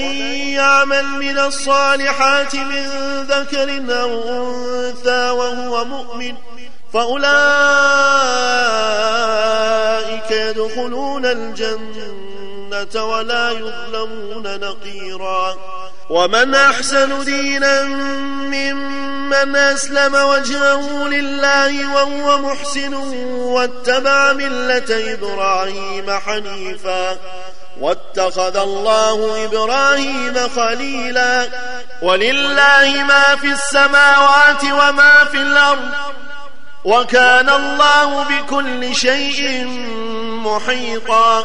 يعمل 0.54 1.04
من 1.04 1.38
الصالحات 1.38 2.54
من 2.54 2.86
ذكر 3.22 3.82
أو 4.02 4.10
أنثى 4.28 5.30
وهو 5.30 5.84
مؤمن 5.84 6.34
فأولئك 6.92 7.28
يدخلون 10.30 11.26
الجنة 11.26 13.04
ولا 13.04 13.50
يظلمون 13.50 14.60
نقيرا. 14.60 15.56
ومن 16.10 16.54
أحسن 16.54 17.24
دينا 17.24 17.82
ممن 17.82 19.56
أسلم 19.56 20.14
وجهه 20.14 21.08
لله 21.08 21.94
وهو 21.94 22.38
محسن 22.38 22.94
واتبع 22.94 24.32
ملة 24.32 25.14
إبراهيم 25.14 26.10
حنيفا 26.10 27.18
واتخذ 27.80 28.56
الله 28.56 29.44
إبراهيم 29.44 30.48
خليلا 30.56 31.48
ولله 32.02 33.04
ما 33.08 33.36
في 33.40 33.52
السماوات 33.52 34.64
وما 34.64 35.24
في 35.32 35.36
الأرض 35.42 35.90
وكان 36.84 37.48
الله 37.48 38.22
بكل 38.24 38.94
شيء 38.94 39.64
محيطا 40.44 41.44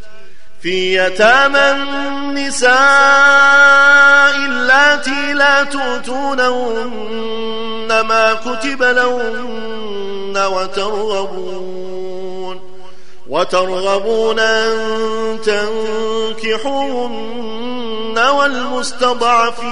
في 0.61 0.97
يتامى 0.97 1.71
النساء 1.71 2.71
اللاتي 4.35 5.33
لا 5.33 5.63
تؤتونهن 5.63 6.91
ما 8.01 8.33
كتب 8.33 8.83
لهن 8.83 10.37
وترغبون 10.37 11.81
وترغبون 13.27 14.39
أن 14.39 15.39
تنكحوهن 16.41 17.31
والمستضعفين. 18.17 19.71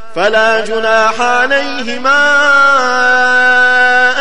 فلا 0.15 0.65
جناح 0.65 1.21
عليهما 1.21 2.21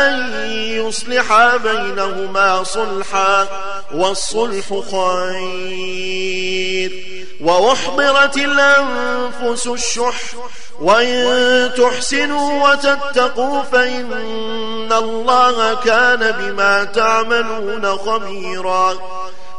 أن 0.08 0.30
يصلحا 0.52 1.56
بينهما 1.56 2.64
صلحا 2.64 3.48
والصلح 3.94 4.66
خير 4.92 6.30
وأحضرت 7.40 8.36
الأنفس 8.36 9.66
الشح 9.66 10.20
وإن 10.80 11.70
تحسنوا 11.76 12.68
وتتقوا 12.68 13.62
فإن 13.62 14.92
الله 14.92 15.74
كان 15.74 16.30
بما 16.30 16.84
تعملون 16.84 17.96
خبيرا 17.96 18.94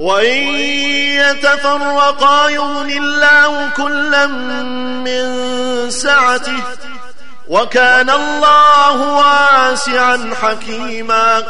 وإن 0.00 0.42
يتفرقا 1.20 2.48
يغن 2.48 2.90
الله 2.90 3.68
كلا 3.76 4.26
من 4.26 5.90
سعته 5.90 6.62
وكان 7.48 8.10
الله 8.10 9.14
واسعا 9.14 10.34
حكيما 10.42 11.42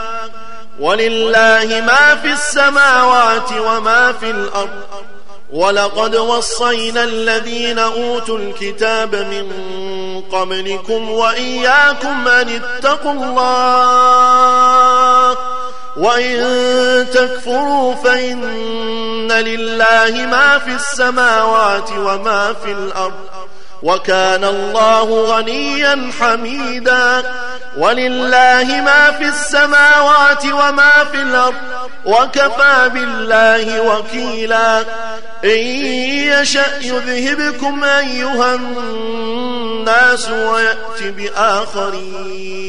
ولله 0.80 1.82
ما 1.86 2.16
في 2.22 2.32
السماوات 2.32 3.53
وما 3.53 4.12
في 4.12 4.30
الأرض 4.30 4.84
ولقد 5.53 6.16
وصينا 6.16 7.05
الذين 7.05 7.78
أوتوا 7.78 8.38
الكتاب 8.38 9.14
من 9.14 9.51
قبلكم 10.32 11.10
وإياكم 11.10 12.28
أن 12.28 12.48
اتقوا 12.48 13.12
الله. 13.12 14.50
وإن 15.96 17.06
تكفروا 17.12 17.94
فإن 17.94 19.32
لله 19.32 20.26
ما 20.26 20.58
في 20.58 20.74
السماوات 20.74 21.90
وما 21.92 22.52
في 22.64 22.72
الأرض. 22.72 23.14
وكان 23.83 24.45
الله 24.45 25.24
غنيا 25.24 26.11
حميدا. 26.20 27.22
ولله 27.76 28.64
ما 28.64 29.11
في 29.11 29.28
السماوات 29.28 30.45
وما 30.45 31.05
في 31.12 31.22
الأرض 31.22 31.55
وكفى 32.05 32.91
بالله 32.95 33.81
وكيلا. 33.81 34.81
إن 35.45 35.59
يشأ 36.28 36.78
يذهبكم 36.81 37.85
أيها 37.85 38.55
الناس 38.55 40.31
ويأتي 40.31 41.11
بآخرين. 41.11 42.61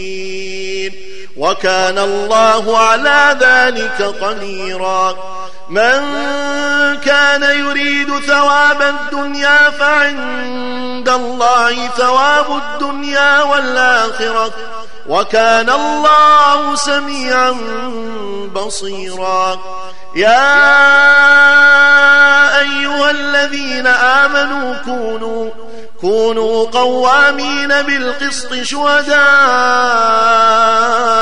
وكان 1.42 1.98
الله 1.98 2.78
على 2.78 3.38
ذلك 3.40 4.02
قديرا. 4.22 5.16
من 5.70 6.02
كان 7.06 7.44
يريد 7.44 8.20
ثواب 8.20 8.82
الدنيا 8.82 9.70
فعند 9.70 11.10
الله 11.10 11.88
ثواب 11.98 12.62
الدنيا 12.64 13.42
والآخرة. 13.44 14.52
وكان 15.08 15.70
الله 15.70 16.76
سميعا 16.76 17.58
بصيرا. 18.56 19.60
يا 20.16 20.70
أيها 22.60 23.12
الذين 23.12 23.88
آمنوا 23.88 24.76
كونوا 24.86 25.50
كونوا 26.02 26.70
قوامين 26.70 27.68
بالقسط 27.68 28.54
شهداء 28.54 29.22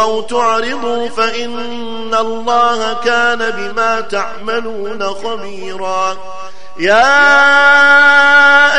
أو 0.00 0.20
تعرضوا 0.20 1.08
فإن 1.08 2.14
الله 2.14 2.94
كان 3.04 3.50
بما 3.50 4.00
تعملون 4.00 5.02
خبيرا. 5.02 6.16
يا 6.78 7.20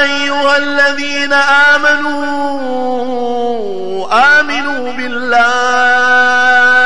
أيها 0.04 0.58
الذين 0.58 1.34
آمنوا 1.34 2.42
آمنوا 4.40 4.92
بالله 4.92 6.81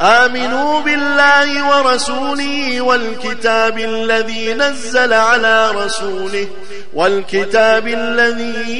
آمنوا 0.00 0.80
بالله 0.80 1.68
ورسوله 1.68 2.80
والكتاب 2.80 3.78
الذي 3.78 4.54
نزل 4.54 5.12
على 5.12 5.70
رسوله 5.70 6.46
والكتاب 6.94 7.86
الذي 7.86 8.70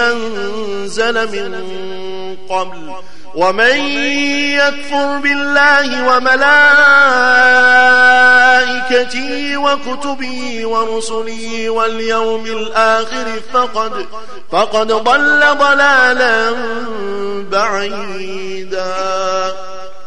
أنزل 0.00 1.14
من 1.14 2.36
قبل 2.48 2.92
ومن 3.34 3.76
يكفر 4.58 5.18
بالله 5.18 6.06
وملائكته 6.08 6.50
وكتبه 9.56 10.66
ورسله 10.66 11.70
واليوم 11.70 12.44
الآخر 12.44 13.26
فقد, 13.52 14.06
فقد 14.52 14.92
ضل 14.92 15.40
ضلالا 15.58 16.52
بعيدا. 17.50 18.94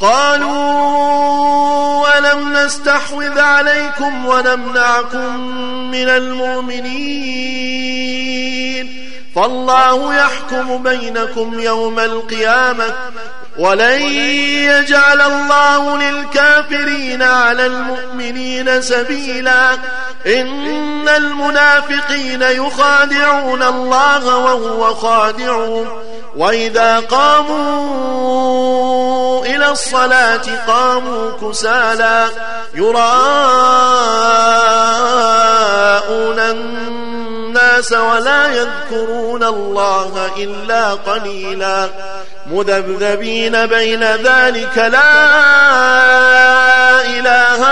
قالوا 0.00 0.58
ألم 2.18 2.52
نستحوذ 2.52 3.38
عليكم 3.38 4.26
ونمنعكم 4.26 5.36
من 5.90 6.08
المؤمنين؟ 6.08 7.64
فالله 9.34 10.14
يحكم 10.14 10.82
بينكم 10.82 11.60
يوم 11.60 11.98
القيامة 11.98 12.94
ولن 13.58 14.02
يجعل 14.02 15.20
الله 15.20 15.96
للكافرين 15.96 17.22
على 17.22 17.66
المؤمنين 17.66 18.82
سبيلا. 18.82 19.72
إن 20.26 21.08
المنافقين 21.08 22.42
يخادعون 22.42 23.62
الله 23.62 24.36
وهو 24.36 24.94
خادعهم. 24.94 25.86
وإذا 26.36 26.98
قاموا 26.98 27.84
إلى 29.46 29.70
الصلاة 29.70 30.66
قاموا 30.66 31.30
كسالا. 31.50 32.28
يراءون 36.04 36.38
الناس 36.38 37.92
ولا 37.92 38.46
يذكرون 38.46 39.42
الله 39.42 40.30
إلا 40.36 40.94
قليلا 40.94 41.88
مذبذبين 42.46 43.66
بين 43.66 44.02
ذلك 44.04 44.78
لا 44.78 45.14
إله 47.06 47.64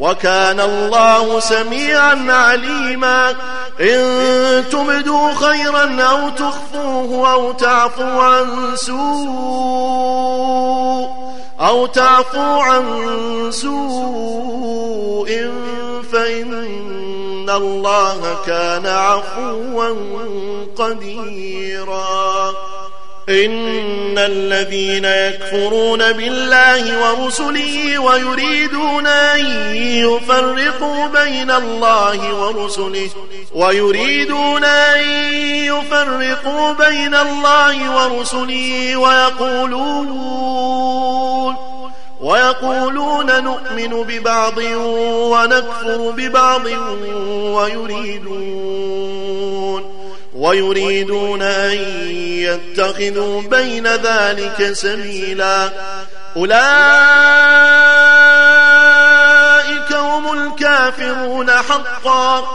وكان 0.00 0.60
الله 0.60 1.40
سميعا 1.40 2.26
عليما. 2.28 3.34
إن 3.80 4.64
تبدوا 4.70 5.32
خيرا 5.34 6.02
أو 6.02 6.28
تخفوه 6.28 7.32
أو 7.32 7.52
تعفوا 7.52 8.22
عن 8.22 8.76
سوء 8.76 9.78
أو 11.60 11.86
تعفوا 11.86 12.62
عن 12.62 12.84
سوء 13.50 15.28
فإن 16.12 17.50
الله 17.50 18.36
كان 18.46 18.86
عفوا 18.86 19.88
قديرا. 20.76 22.52
إن 23.28 24.18
الذين 24.18 25.04
يكفرون 25.04 26.12
بالله 26.12 26.82
ورسله 27.02 27.98
ويريدون 27.98 29.06
أن 29.06 29.44
يفرقوا 29.76 31.06
بين 31.06 31.50
الله 31.50 32.34
ورسله 32.34 33.10
ويريدون 33.54 34.64
أن 34.64 35.00
يفرقوا 35.44 36.72
بين 36.72 37.14
الله 37.14 37.96
ورسله 37.96 38.96
ويقولون 38.96 40.08
ويقولون 42.20 43.44
نؤمن 43.44 44.02
ببعض 44.02 44.58
ونكفر 45.32 46.10
ببعض 46.16 46.66
ويريدون. 47.54 48.78
ويريدون 50.38 51.42
أن 51.42 51.78
يتخذوا 52.20 53.42
بين 53.42 53.86
ذلك 53.86 54.72
سبيلا. 54.72 55.70
أولئك 56.36 56.56
هم 59.92 60.42
الكافرون 60.42 61.50
حقا. 61.50 62.48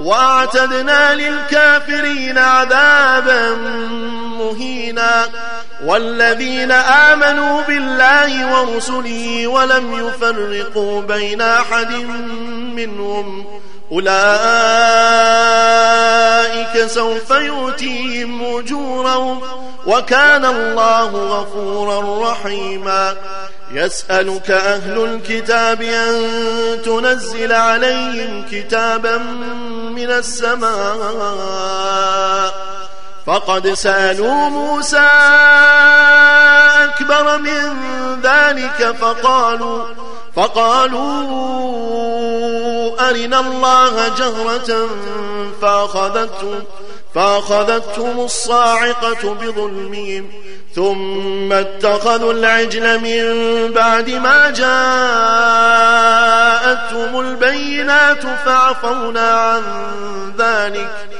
وأعتدنا 0.00 1.14
للكافرين 1.14 2.38
عذابا 2.38 3.54
مهينا. 4.38 5.28
والذين 5.84 6.72
آمنوا 6.72 7.62
بالله 7.62 8.60
ورسله 8.60 9.46
ولم 9.46 10.08
يفرقوا 10.08 11.02
بين 11.02 11.40
أحد 11.40 11.92
منهم. 12.74 13.60
أولئك 13.92 14.10
سوف 16.86 17.30
يؤتيهم 17.30 18.58
أجورهم 18.58 19.40
وكان 19.86 20.44
الله 20.44 21.10
غفورا 21.10 22.30
رحيما. 22.30 23.16
يسألك 23.72 24.50
أهل 24.50 25.04
الكتاب 25.04 25.82
أن 25.82 26.22
تنزل 26.84 27.52
عليهم 27.52 28.46
كتابا 28.52 29.18
من 29.96 30.10
السماء. 30.10 30.70
فقد 33.26 33.72
سألوا 33.72 34.48
موسى 34.48 35.08
أكبر 36.84 37.38
من 37.38 37.76
ذلك 38.22 38.96
فقالوا 39.00 39.84
فقالوا 40.36 41.50
أرنا 43.10 43.40
الله 43.40 44.08
جهرة 44.08 44.88
فأخذتهم, 45.62 46.64
فأخذتهم 47.14 48.20
الصاعقة 48.20 49.34
بظلمهم 49.34 50.30
ثم 50.74 51.52
اتخذوا 51.52 52.32
العجل 52.32 52.98
من 53.00 53.24
بعد 53.72 54.10
ما 54.10 54.50
جاءتهم 54.50 54.80
البينات 57.20 58.22
فعفونا 58.44 59.30
عن 59.30 59.62
ذلك 60.38 61.19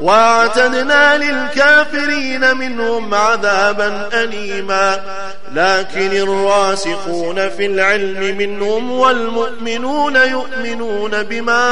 وأعتدنا 0.00 1.16
للكافرين 1.16 2.56
منهم 2.56 3.14
عذابا 3.14 4.08
أليما. 4.12 5.00
لكن 5.54 6.12
الراسخون 6.12 7.48
في 7.48 7.66
العلم 7.66 8.36
منهم 8.38 8.90
والمؤمنون 8.92 10.16
يؤمنون 10.16 11.22
بما 11.22 11.64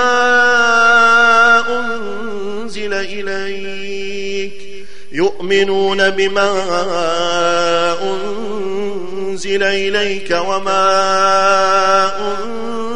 أنزل 1.68 2.94
إليك. 2.94 4.52
يؤمنون 5.12 6.10
بما 6.10 6.50
أنزل 8.02 9.62
إليك 9.62 10.30
وما 10.30 10.92
أنزل 12.18 12.95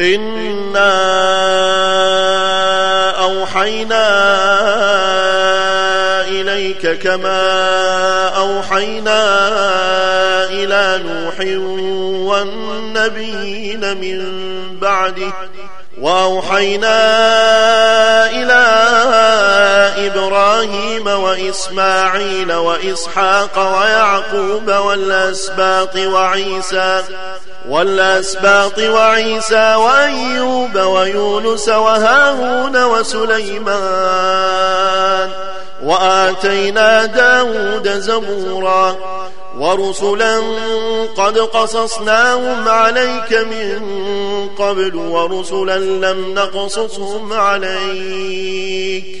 إنا 0.00 0.90
أوحينا 3.24 4.06
إليك 6.28 6.98
كما 6.98 7.48
أوحينا 8.28 9.20
إلى 10.44 11.00
نوح 11.04 11.40
والنبيين 12.30 13.96
من 13.96 14.20
بعده 14.80 15.32
وأوحينا 16.00 16.96
إلى 18.30 18.62
إبراهيم 20.06 21.06
وإسماعيل 21.06 22.52
وإسحاق 22.52 23.58
ويعقوب 23.58 24.70
والأسباط 24.70 25.96
وعيسى 25.96 27.02
والأسباط 27.68 28.78
وعيسى 28.78 29.74
وأيوب 29.74 30.76
ويونس 30.76 31.68
وهارون 31.68 32.84
وسليمان 32.84 34.50
وآتينا 35.82 37.04
داود 37.04 37.88
زبورا 37.88 38.96
ورسلا 39.58 40.40
قد 41.16 41.38
قصصناهم 41.38 42.68
عليك 42.68 43.32
من 43.32 43.80
قبل 44.58 44.96
ورسلا 44.96 45.78
لم 45.78 46.34
نقصصهم 46.34 47.32
عليك 47.32 49.20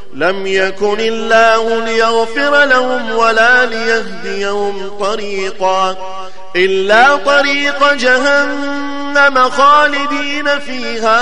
لم 0.13 0.47
يكن 0.47 0.99
الله 0.99 1.85
ليغفر 1.85 2.63
لهم 2.65 3.11
ولا 3.15 3.65
ليهديهم 3.65 4.97
طريقا 4.99 5.95
إلا 6.55 7.15
طريق 7.15 7.93
جهنم 7.93 9.49
خالدين 9.49 10.59
فيها 10.59 11.21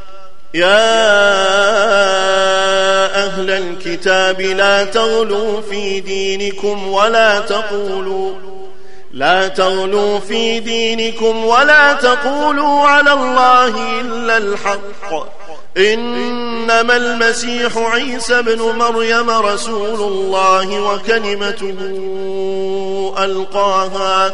يا 0.53 0.81
أهل 3.25 3.49
الكتاب 3.49 4.41
لا 4.41 4.83
تغلوا 4.83 5.61
في 5.61 5.99
دينكم 5.99 6.87
ولا 6.87 7.39
تقولوا 7.39 8.33
لا 9.13 9.47
تغلوا 9.47 10.19
في 10.19 10.59
دينكم 10.59 11.45
ولا 11.45 11.93
تقولوا 11.93 12.81
على 12.81 13.13
الله 13.13 14.01
إلا 14.01 14.37
الحق. 14.37 15.13
إنما 15.77 16.95
المسيح 16.95 17.77
عيسى 17.77 18.41
بن 18.41 18.61
مريم 18.61 19.29
رسول 19.29 19.99
الله 20.01 20.81
وكلمته 20.81 21.75
ألقاها. 23.19 24.33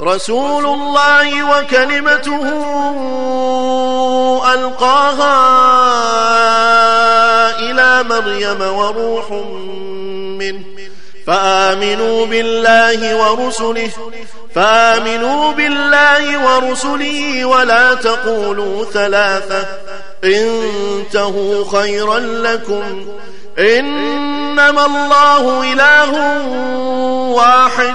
رسول 0.00 0.66
الله 0.66 1.58
وكلمته 1.58 2.44
ألقاها 4.54 5.38
إلى 7.58 8.02
مريم 8.02 8.62
وروح 8.62 9.30
منه. 10.38 10.64
فآمنوا 11.26 12.26
بالله 12.26 13.16
ورسله 13.16 13.90
فآمنوا 14.54 15.52
بالله 15.52 16.44
ورسله 16.44 17.44
ولا 17.44 17.94
تقولوا 17.94 18.84
ثلاثة. 18.84 19.66
انتهوا 20.24 21.64
خيرا 21.80 22.18
لكم. 22.18 23.06
إنما 23.58 24.86
الله 24.86 25.72
إله 25.72 26.12
واحد. 27.30 27.94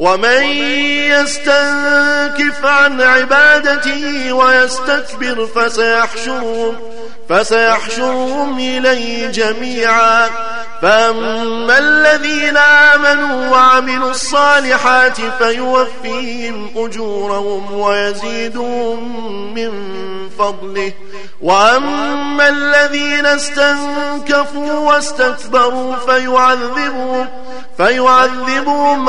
ومن 0.00 0.42
يستنكف 1.12 2.64
عن 2.64 3.00
عبادته 3.00 4.32
ويستكبر 4.32 5.46
فسيحشرهم 5.54 6.76
فسيحشرهم 7.28 8.58
إليه 8.58 9.30
جميعا. 9.30 10.28
فأما 10.82 11.78
الذين 11.78 12.56
آمنوا 12.56 13.50
وعملوا 13.50 14.10
الصالحات 14.10 15.16
فيوفيهم 15.38 16.70
أجورهم 16.76 17.72
ويزيدهم 17.72 19.54
من 19.54 19.70
فضله. 20.38 20.92
وأما 21.42 22.48
الذين 22.48 23.26
استنكفوا 23.26 24.72
واستكبروا 24.72 25.96
فيعذبهم 25.96 27.28
فيعذبهم 27.76 29.08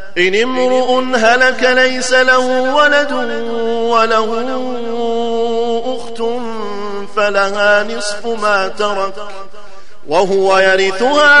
إن 0.17 0.35
امرؤ 0.35 1.15
هلك 1.15 1.63
ليس 1.63 2.13
له 2.13 2.47
ولد 2.75 3.11
وله 3.91 4.41
أخت 5.85 6.23
فلها 7.15 7.83
نصف 7.83 8.25
ما 8.25 8.67
ترك 8.67 9.13
وهو 10.07 10.57
يرثها 10.57 11.35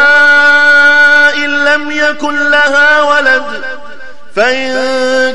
إن 1.35 1.65
لم 1.65 1.91
يكن 1.91 2.49
لها 2.49 3.01
ولد 3.01 3.43
فإن 4.35 4.71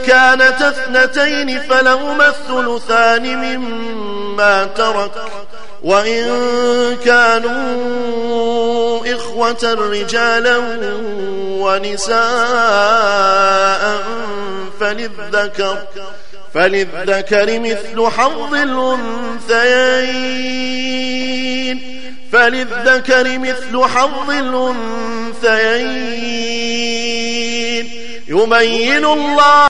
كانت 0.07 0.63
اثنتين 0.63 1.61
فلهما 1.61 2.29
الثلثان 2.29 3.37
مما 3.37 4.65
ترك 4.65 5.13
وإن 5.83 6.27
كانوا 7.05 8.47
إخوة 9.15 9.75
رجالا 9.93 10.57
ونساء 11.61 12.17
فللذكر 14.81 15.79
فللذكر 16.55 17.61
مثل 17.61 18.07
حظ 18.11 18.55
الأنثيين 18.55 20.17
فللذكر 22.33 23.39
مثل 23.39 23.85
حظ 23.85 24.31
الأنثيين. 24.31 25.97
يبين 28.29 29.05
الله 29.05 29.65